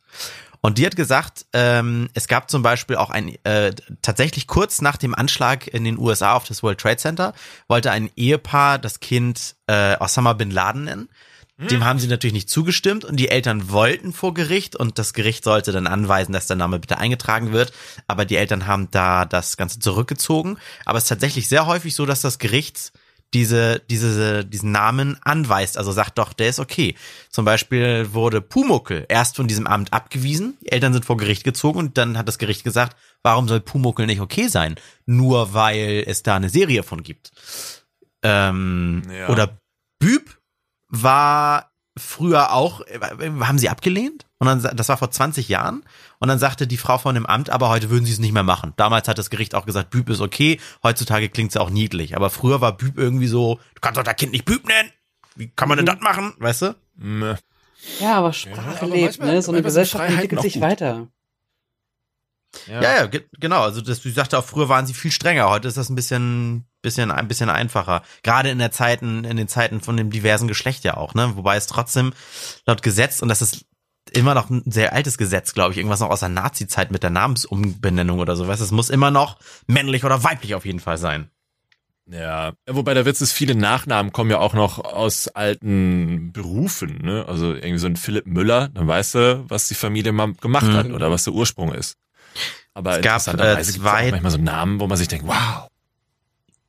[0.60, 4.96] Und die hat gesagt, ähm, es gab zum Beispiel auch ein, äh, tatsächlich kurz nach
[4.96, 7.34] dem Anschlag in den USA auf das World Trade Center,
[7.66, 11.08] wollte ein Ehepaar das Kind äh, Osama Bin Laden nennen.
[11.70, 11.84] Dem hm.
[11.84, 15.72] haben sie natürlich nicht zugestimmt und die Eltern wollten vor Gericht und das Gericht sollte
[15.72, 17.72] dann anweisen, dass der Name bitte eingetragen wird.
[18.06, 20.58] Aber die Eltern haben da das Ganze zurückgezogen.
[20.84, 22.92] Aber es ist tatsächlich sehr häufig so, dass das Gericht
[23.34, 26.94] diese, diese, diesen Namen anweist, also sagt doch, der ist okay.
[27.30, 31.78] Zum Beispiel wurde Pumuckel erst von diesem Amt abgewiesen, die Eltern sind vor Gericht gezogen
[31.78, 34.76] und dann hat das Gericht gesagt, warum soll Pumuckel nicht okay sein?
[35.06, 37.32] Nur weil es da eine Serie von gibt.
[38.22, 39.28] Ähm, ja.
[39.28, 39.58] Oder
[39.98, 40.38] Büb
[40.92, 42.82] war früher auch,
[43.40, 44.26] haben sie abgelehnt?
[44.38, 45.84] Und dann, das war vor 20 Jahren.
[46.18, 48.42] Und dann sagte die Frau von dem Amt, aber heute würden sie es nicht mehr
[48.42, 48.72] machen.
[48.76, 50.60] Damals hat das Gericht auch gesagt, Büb ist okay.
[50.82, 52.16] Heutzutage klingt es auch niedlich.
[52.16, 54.90] Aber früher war Büb irgendwie so, du kannst doch dein Kind nicht Büb nennen.
[55.34, 55.98] Wie kann man denn mhm.
[55.98, 56.34] das machen?
[56.38, 56.76] Weißt du?
[56.96, 57.38] Mh.
[58.00, 59.42] Ja, aber Sprache ja, lebt, ne?
[59.42, 60.62] So eine Gesellschaft entwickelt sich gut.
[60.62, 61.08] weiter.
[62.66, 63.62] Ja, ja, ja genau.
[63.62, 65.48] Also das, du sagte auch, früher waren sie viel strenger.
[65.48, 68.02] Heute ist das ein bisschen, bisschen, ein bisschen einfacher.
[68.22, 71.36] Gerade in der Zeiten, in den Zeiten von dem diversen Geschlecht ja auch, ne?
[71.36, 72.12] Wobei es trotzdem
[72.66, 73.64] laut Gesetz, und das ist
[74.12, 77.10] immer noch ein sehr altes Gesetz, glaube ich, irgendwas noch aus der Nazi-Zeit mit der
[77.10, 78.60] Namensumbenennung oder sowas.
[78.60, 81.30] Es muss immer noch männlich oder weiblich auf jeden Fall sein.
[82.10, 87.24] Ja, wobei der Witz ist, viele Nachnamen kommen ja auch noch aus alten Berufen, ne?
[87.28, 90.74] Also irgendwie so ein Philipp Müller, dann weißt du, was die Familie mal gemacht mhm.
[90.74, 91.96] hat oder was der Ursprung ist.
[92.74, 95.68] Aber es gab äh, zwei manchmal so Namen, wo man sich denkt, wow.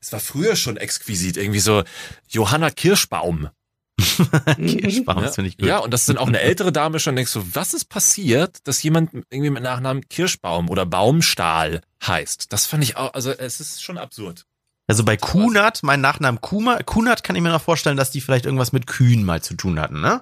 [0.04, 1.84] Es war früher schon exquisit, irgendwie so
[2.28, 3.50] Johanna Kirschbaum.
[3.98, 5.66] Kirschbaum, das finde ich gut.
[5.66, 8.84] Ja, und das sind auch eine ältere Dame schon, denkst du, was ist passiert, dass
[8.84, 12.52] jemand irgendwie mit Nachnamen Kirschbaum oder Baumstahl heißt?
[12.52, 14.46] Das fand ich auch, also es ist schon absurd.
[14.88, 18.44] Also bei Kunert, mein Nachnamen Kuma, Kunert kann ich mir noch vorstellen, dass die vielleicht
[18.44, 20.22] irgendwas mit Kühen mal zu tun hatten, ne?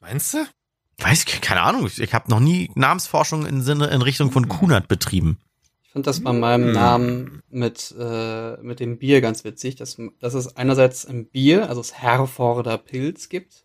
[0.00, 0.46] Meinst du?
[0.96, 1.86] Weiß ich, keine Ahnung.
[1.86, 5.38] Ich, ich habe noch nie Namensforschung in Sinne in Richtung von Kunert betrieben.
[5.90, 6.72] Ich finde das bei meinem hm.
[6.72, 11.80] Namen mit, äh, mit dem Bier ganz witzig, dass, dass es einerseits ein Bier, also
[11.80, 13.64] das Herforder Pilz gibt,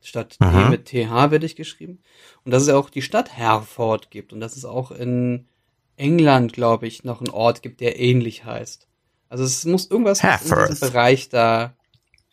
[0.00, 0.64] statt Aha.
[0.64, 1.98] T mit TH werde ich geschrieben.
[2.44, 5.48] Und dass es auch die Stadt Herford gibt und dass es auch in
[5.96, 8.88] England, glaube ich, noch einen Ort gibt, der ähnlich heißt.
[9.28, 11.76] Also es muss irgendwas in diesem Bereich da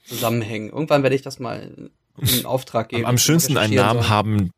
[0.06, 0.70] zusammenhängen.
[0.70, 3.04] Irgendwann werde ich das mal in Auftrag geben.
[3.04, 4.52] Am, am schönsten einen Namen haben,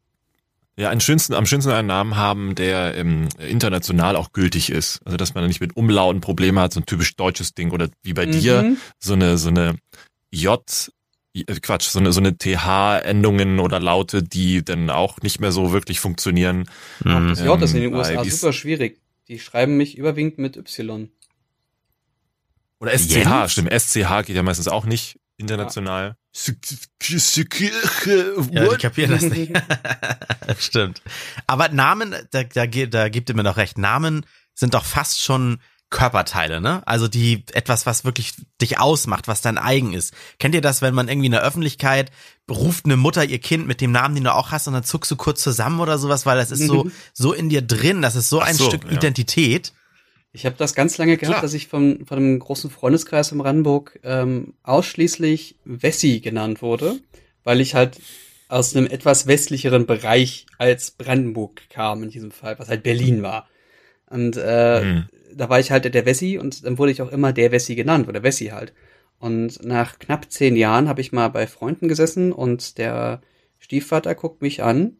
[0.78, 4.99] ja, am schönsten, am schönsten einen Namen haben, der ähm, international auch gültig ist.
[5.05, 8.13] Also dass man nicht mit Umlauten Probleme hat, so ein typisch deutsches Ding oder wie
[8.13, 8.32] bei mhm.
[8.32, 9.76] dir so eine so eine
[10.32, 10.91] J
[11.34, 15.71] äh, Quatsch, so eine so eine TH-Endungen oder Laute, die dann auch nicht mehr so
[15.71, 16.69] wirklich funktionieren.
[17.03, 17.30] Mhm.
[17.30, 18.99] Das J ist in den ähm, USA super schwierig.
[19.30, 21.09] Die schreiben mich überwiegend mit Y.
[22.80, 23.51] Oder SCH, Jens?
[23.53, 23.71] stimmt.
[23.71, 26.17] SCH geht ja meistens auch nicht international.
[28.51, 28.67] Ja.
[28.67, 29.53] Die kapieren das nicht.
[30.59, 31.01] stimmt.
[31.47, 35.59] Aber Namen, da, da, da gibt ihr mir noch recht, Namen sind doch fast schon
[35.91, 36.86] Körperteile, ne?
[36.86, 40.13] Also die etwas, was wirklich dich ausmacht, was dein eigen ist.
[40.39, 42.11] Kennt ihr das, wenn man irgendwie in der Öffentlichkeit
[42.51, 45.09] ruft eine Mutter ihr Kind mit dem Namen, den du auch hast, und dann zuckst
[45.11, 48.29] du kurz zusammen oder sowas, weil das ist so so in dir drin, das ist
[48.29, 48.91] so Ach ein so, Stück ja.
[48.91, 49.71] Identität.
[50.36, 51.41] Ich habe das ganz lange gehabt, Klar.
[51.41, 56.99] dass ich von, von einem großen Freundeskreis in Brandenburg ähm, ausschließlich Wessi genannt wurde,
[57.45, 58.01] weil ich halt
[58.49, 63.47] aus einem etwas westlicheren Bereich als Brandenburg kam in diesem Fall, was halt Berlin war.
[64.09, 65.05] Und äh, mhm.
[65.33, 68.09] da war ich halt der Wessi und dann wurde ich auch immer der Wessi genannt
[68.09, 68.73] oder Wessi halt.
[69.19, 73.21] Und nach knapp zehn Jahren habe ich mal bei Freunden gesessen und der
[73.57, 74.97] Stiefvater guckt mich an,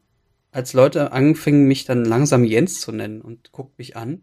[0.50, 4.22] als Leute anfingen, mich dann langsam Jens zu nennen und guckt mich an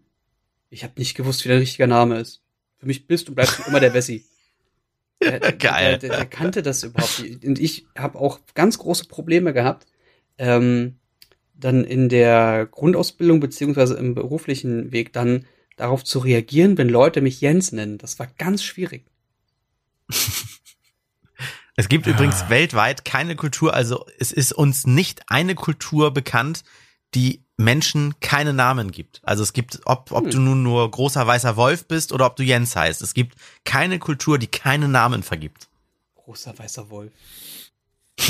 [0.73, 2.41] ich habe nicht gewusst, wie der richtige Name ist.
[2.77, 4.25] Für mich bist du bleibst immer der Wessi.
[5.21, 5.99] Der, Geil.
[5.99, 7.45] Der, der, der, kannte das überhaupt nicht.
[7.45, 9.87] Und ich habe auch ganz große Probleme gehabt,
[10.37, 10.97] ähm,
[11.53, 15.45] dann in der Grundausbildung beziehungsweise im beruflichen Weg dann
[15.77, 17.99] darauf zu reagieren, wenn Leute mich Jens nennen.
[17.99, 19.05] Das war ganz schwierig.
[21.75, 22.11] Es gibt ah.
[22.11, 26.63] übrigens weltweit keine Kultur, also es ist uns nicht eine Kultur bekannt,
[27.15, 29.21] die Menschen keine Namen gibt.
[29.23, 30.31] Also es gibt, ob, ob hm.
[30.31, 33.01] du nun nur großer weißer Wolf bist oder ob du Jens heißt.
[33.01, 35.67] Es gibt keine Kultur, die keine Namen vergibt.
[36.15, 37.11] Großer weißer Wolf.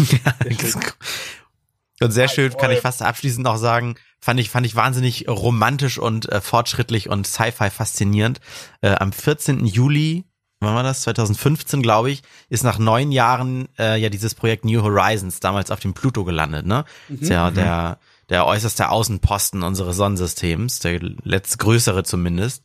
[2.01, 5.97] und sehr schön, kann ich fast abschließend noch sagen, fand ich, fand ich wahnsinnig romantisch
[5.97, 8.39] und äh, fortschrittlich und Sci-Fi faszinierend.
[8.81, 9.65] Äh, am 14.
[9.65, 10.25] Juli
[10.63, 11.03] wann war das?
[11.03, 15.79] 2015, glaube ich, ist nach neun Jahren äh, ja dieses Projekt New Horizons damals auf
[15.79, 16.85] dem Pluto gelandet, ne?
[17.09, 17.19] Mhm.
[17.19, 17.99] Ist ja der
[18.33, 22.63] der äußerste Außenposten unseres Sonnensystems, der letztgrößere zumindest.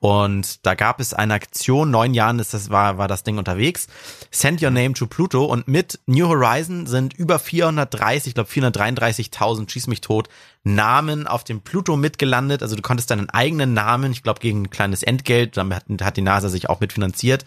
[0.00, 3.86] Und da gab es eine Aktion, neun Jahren ist das, war, war das Ding unterwegs.
[4.30, 9.70] Send Your Name to Pluto und mit New Horizon sind über 430, ich glaube 433.000,
[9.70, 10.30] schieß mich tot,
[10.64, 12.62] Namen auf dem Pluto mitgelandet.
[12.62, 16.16] Also du konntest deinen eigenen Namen, ich glaube gegen ein kleines Entgelt, damit hat, hat
[16.16, 17.44] die NASA sich auch mitfinanziert,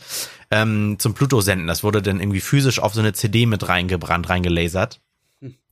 [0.51, 1.65] ähm, zum Pluto senden.
[1.65, 4.99] Das wurde dann irgendwie physisch auf so eine CD mit reingebrannt, reingelasert.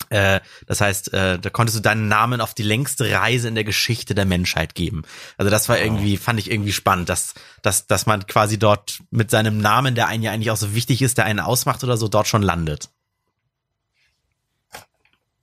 [0.10, 3.64] Äh, das heißt, äh, da konntest du deinen Namen auf die längste Reise in der
[3.64, 5.04] Geschichte der Menschheit geben.
[5.38, 9.32] Also das war irgendwie, fand ich irgendwie spannend, dass, dass, dass man quasi dort mit
[9.32, 12.10] seinem Namen, der einen ja eigentlich auch so wichtig ist, der einen ausmacht oder so,
[12.10, 12.90] dort schon landet.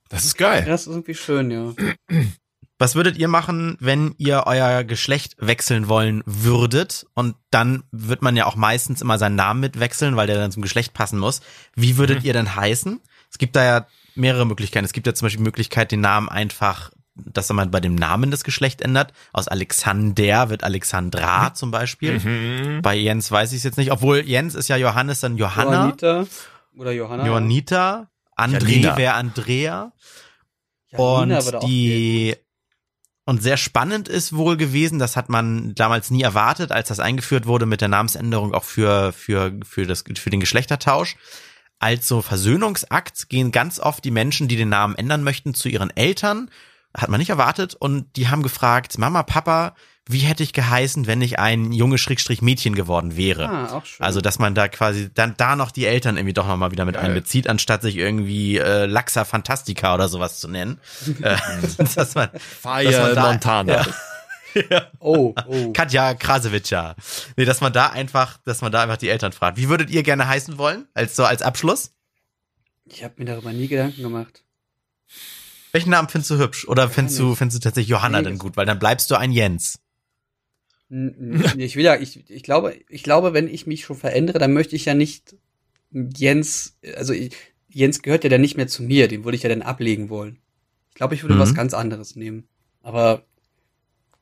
[0.09, 0.65] Das ist geil.
[0.65, 1.73] Das ist irgendwie schön, ja.
[2.79, 7.05] Was würdet ihr machen, wenn ihr euer Geschlecht wechseln wollen würdet?
[7.13, 10.61] Und dann wird man ja auch meistens immer seinen Namen mitwechseln, weil der dann zum
[10.61, 11.41] Geschlecht passen muss.
[11.75, 12.25] Wie würdet mhm.
[12.25, 13.01] ihr denn heißen?
[13.29, 13.87] Es gibt da ja
[14.19, 14.85] mehrere Möglichkeiten.
[14.85, 18.31] Es gibt ja zum Beispiel die Möglichkeit, den Namen einfach, dass man bei dem Namen
[18.31, 19.13] das Geschlecht ändert.
[19.33, 21.55] Aus Alexander wird Alexandra mhm.
[21.55, 22.19] zum Beispiel.
[22.19, 22.81] Mhm.
[22.81, 23.91] Bei Jens weiß ich es jetzt nicht.
[23.91, 25.71] Obwohl Jens ist ja Johannes, dann Johanna.
[25.71, 26.27] Johannita
[26.77, 27.25] oder Johanna.
[27.25, 28.09] Johannita.
[28.37, 29.91] André wäre Andrea.
[30.91, 32.35] Janina und die
[33.25, 37.45] und sehr spannend ist wohl gewesen, das hat man damals nie erwartet, als das eingeführt
[37.45, 41.15] wurde mit der Namensänderung auch für für für das für den Geschlechtertausch
[41.79, 45.95] als so Versöhnungsakt gehen ganz oft die Menschen, die den Namen ändern möchten, zu ihren
[45.95, 46.49] Eltern.
[46.95, 47.75] Hat man nicht erwartet.
[47.75, 49.75] Und die haben gefragt, Mama, Papa,
[50.11, 53.47] wie hätte ich geheißen, wenn ich ein junge Schrägstrich Mädchen geworden wäre?
[53.47, 54.03] Ah, auch schön.
[54.03, 56.95] Also, dass man da quasi dann da noch die Eltern irgendwie doch nochmal wieder mit
[56.95, 57.05] Geil.
[57.05, 60.79] einbezieht, anstatt sich irgendwie äh, Laxa Fantastica oder sowas zu nennen.
[61.21, 61.37] äh,
[61.95, 63.73] dass man, Fire dass man da, Montana.
[63.73, 63.85] Ja,
[64.69, 64.91] ja.
[64.99, 65.73] Oh, oh.
[65.73, 66.95] Katja Krasewitscher.
[67.37, 69.57] Nee, dass man da einfach, dass man da einfach die Eltern fragt.
[69.57, 70.87] Wie würdet ihr gerne heißen wollen?
[70.93, 71.93] Als so als Abschluss?
[72.85, 74.43] Ich habe mir darüber nie Gedanken gemacht.
[75.71, 76.67] Welchen Namen findest du hübsch?
[76.67, 78.57] Oder findest du, findest du tatsächlich Johanna nee, denn gut?
[78.57, 79.79] Weil dann bleibst du ein Jens.
[80.89, 84.75] Ich will ja, ich, ich glaube, ich glaube, wenn ich mich schon verändere, dann möchte
[84.75, 85.35] ich ja nicht
[85.91, 87.35] Jens, also ich,
[87.67, 90.39] Jens gehört ja dann nicht mehr zu mir, den würde ich ja dann ablegen wollen.
[90.89, 91.39] Ich glaube, ich würde mhm.
[91.39, 92.47] was ganz anderes nehmen.
[92.81, 93.23] Aber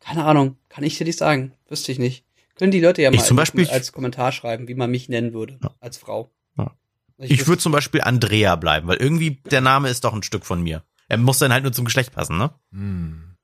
[0.08, 1.52] keine Ahnung, kann ich dir nicht sagen.
[1.68, 2.24] Wüsste ich nicht.
[2.56, 5.60] Können die Leute ja mal zum Beispiel, als Kommentar schreiben, wie man mich nennen würde,
[5.62, 5.72] ja.
[5.82, 6.32] als Frau.
[6.58, 6.72] Ja.
[7.18, 10.46] Ich, ich würde zum Beispiel Andrea bleiben, weil irgendwie der Name ist doch ein Stück
[10.46, 10.84] von mir.
[11.10, 12.52] Er muss dann halt nur zum Geschlecht passen, ne?
[12.72, 13.36] Hm.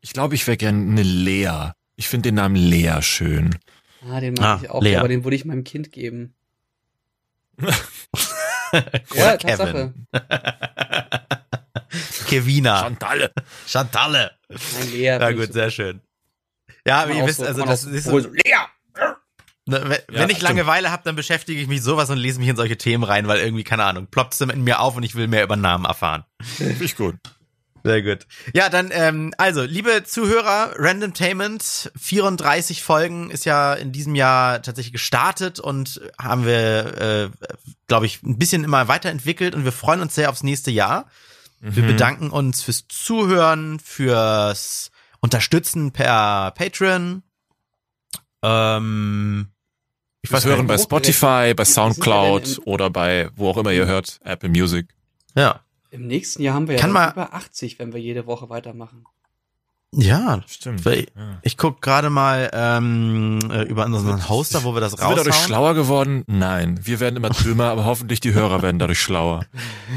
[0.00, 1.72] Ich glaube, ich wäre gern eine Lea.
[1.96, 3.56] Ich finde den Namen Lea schön.
[4.08, 4.96] Ah, den mag ah, ich auch, Lea.
[4.96, 6.34] aber den würde ich meinem Kind geben.
[9.14, 9.92] ja, Tatsache.
[12.26, 12.80] Kevina.
[12.80, 13.32] Chantalle.
[13.66, 14.32] Chantalle.
[14.90, 15.04] Lea.
[15.04, 16.00] Ja gut, sehr schön.
[16.86, 18.18] Ja, wie ihr wisst, also das ist so.
[18.18, 18.66] Lea!
[19.68, 22.54] Ne, wenn, ja, ich Langeweile habe, dann beschäftige ich mich sowas und lese mich in
[22.54, 25.26] solche Themen rein, weil irgendwie, keine Ahnung, ploppt es in mir auf und ich will
[25.26, 26.24] mehr über Namen erfahren.
[26.40, 27.16] Finde ich gut.
[27.82, 28.26] Sehr gut.
[28.52, 34.92] Ja, dann, ähm, also, liebe Zuhörer, Randomtainment, 34 Folgen ist ja in diesem Jahr tatsächlich
[34.92, 37.46] gestartet und haben wir, äh,
[37.86, 41.08] glaube ich, ein bisschen immer weiterentwickelt und wir freuen uns sehr aufs nächste Jahr.
[41.60, 41.88] Wir mhm.
[41.88, 44.90] bedanken uns fürs Zuhören, fürs
[45.20, 47.22] Unterstützen per Patreon.
[48.42, 49.48] Ähm,
[50.22, 54.48] ich weiß hören bei Spotify, bei Soundcloud oder bei wo auch immer ihr hört, Apple
[54.48, 54.94] Music.
[55.34, 55.60] Ja.
[55.90, 59.06] Im nächsten Jahr haben wir Kann ja über 80, wenn wir jede Woche weitermachen.
[59.92, 60.84] Ja, stimmt.
[60.84, 61.38] Ich, ja.
[61.42, 65.16] ich guck gerade mal ähm, äh, über unseren Hoster, wo wir das raushauen.
[65.16, 66.24] Sind wir dadurch schlauer geworden?
[66.26, 69.46] Nein, wir werden immer dümmer, aber hoffentlich die Hörer werden dadurch schlauer.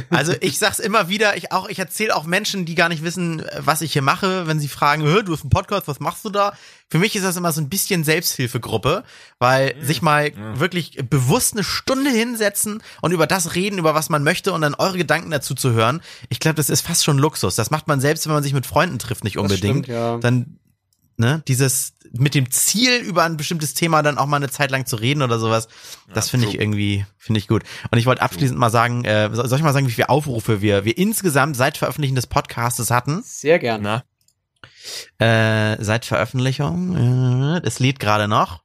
[0.10, 3.44] Also ich sag's immer wieder, ich auch, ich erzähle auch Menschen, die gar nicht wissen,
[3.58, 6.54] was ich hier mache, wenn sie fragen, du hast einen Podcast, was machst du da?
[6.90, 9.04] Für mich ist das immer so ein bisschen Selbsthilfegruppe,
[9.38, 9.86] weil mhm.
[9.86, 10.60] sich mal ja.
[10.60, 14.74] wirklich bewusst eine Stunde hinsetzen und über das reden, über was man möchte und dann
[14.74, 16.02] eure Gedanken dazu zu hören.
[16.30, 17.56] Ich glaube, das ist fast schon Luxus.
[17.56, 19.86] Das macht man selbst, wenn man sich mit Freunden trifft, nicht unbedingt.
[19.86, 20.18] Stimmt, ja.
[20.18, 20.60] Dann
[21.20, 24.88] ne, dieses mit dem Ziel über ein bestimmtes Thema dann auch mal eine Zeit lang
[24.88, 25.68] zu reden oder sowas,
[26.12, 27.64] das ja, finde ich irgendwie finde ich gut.
[27.92, 30.86] Und ich wollte abschließend mal sagen, äh, soll ich mal sagen, wie viele Aufrufe wir
[30.86, 33.22] wir insgesamt seit Veröffentlichen des Podcasts hatten?
[33.24, 34.04] Sehr gerne.
[35.18, 37.56] Äh, seit Veröffentlichung.
[37.56, 38.64] Äh, es lädt gerade noch.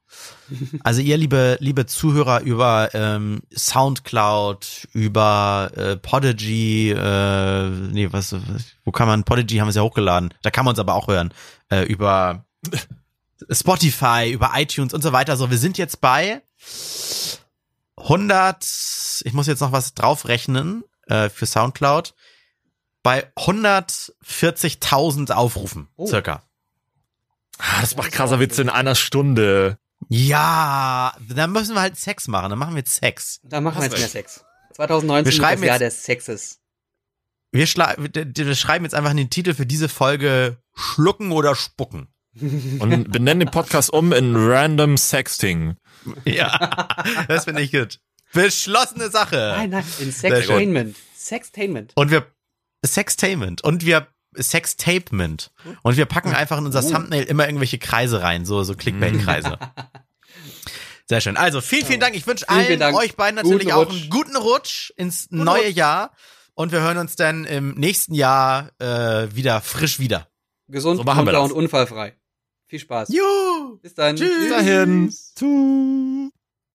[0.83, 8.35] Also ihr, liebe, liebe Zuhörer über ähm, Soundcloud, über äh, Podigy, äh, nee, was,
[8.83, 11.07] wo kann man, Podigy haben wir es ja hochgeladen, da kann man uns aber auch
[11.07, 11.33] hören,
[11.69, 12.45] äh, über
[13.49, 15.35] Spotify, über iTunes und so weiter.
[15.35, 16.41] So, wir sind jetzt bei
[17.97, 18.63] 100,
[19.23, 22.13] ich muss jetzt noch was draufrechnen äh, für Soundcloud
[23.05, 26.07] bei 140.000 Aufrufen, oh.
[26.07, 26.41] circa.
[27.59, 29.77] Ah, das macht krasser Witz in einer Stunde.
[30.09, 32.49] Ja, dann müssen wir halt Sex machen.
[32.49, 33.41] Dann machen wir jetzt Sex.
[33.43, 34.43] Dann machen wir jetzt mehr Sex.
[34.73, 36.61] 2019 wir schreiben das Jahr des Sexes.
[37.51, 42.07] Wir, wir schreiben jetzt einfach in den Titel für diese Folge Schlucken oder Spucken.
[42.41, 45.77] Und benennen den Podcast um in Random Sexting.
[46.25, 46.87] Ja,
[47.27, 47.99] das finde ich gut.
[48.33, 49.53] Beschlossene Sache.
[49.55, 50.97] Nein, nein, in Sextainment.
[51.15, 51.91] Sextainment.
[51.95, 52.34] Und wir
[52.87, 54.07] Sextainment und wir
[54.37, 56.91] Sextapement und wir packen einfach in unser oh.
[56.91, 59.57] Thumbnail immer irgendwelche Kreise rein, so so Clickbait-Kreise.
[61.07, 61.37] Sehr schön.
[61.37, 62.15] Also vielen, vielen Dank.
[62.15, 62.97] Ich wünsche allen Dank.
[62.97, 65.75] euch beiden natürlich auch einen guten Rutsch ins guten neue Rutsch.
[65.75, 66.15] Jahr
[66.55, 70.27] und wir hören uns dann im nächsten Jahr äh, wieder frisch wieder.
[70.67, 72.15] Gesund, so und unfallfrei.
[72.67, 73.09] Viel Spaß.
[73.09, 73.77] Juhu.
[73.81, 74.15] Bis dann.
[74.15, 74.39] Tschüss.
[74.39, 75.09] Bis dahin.
[75.09, 76.31] Tschüss.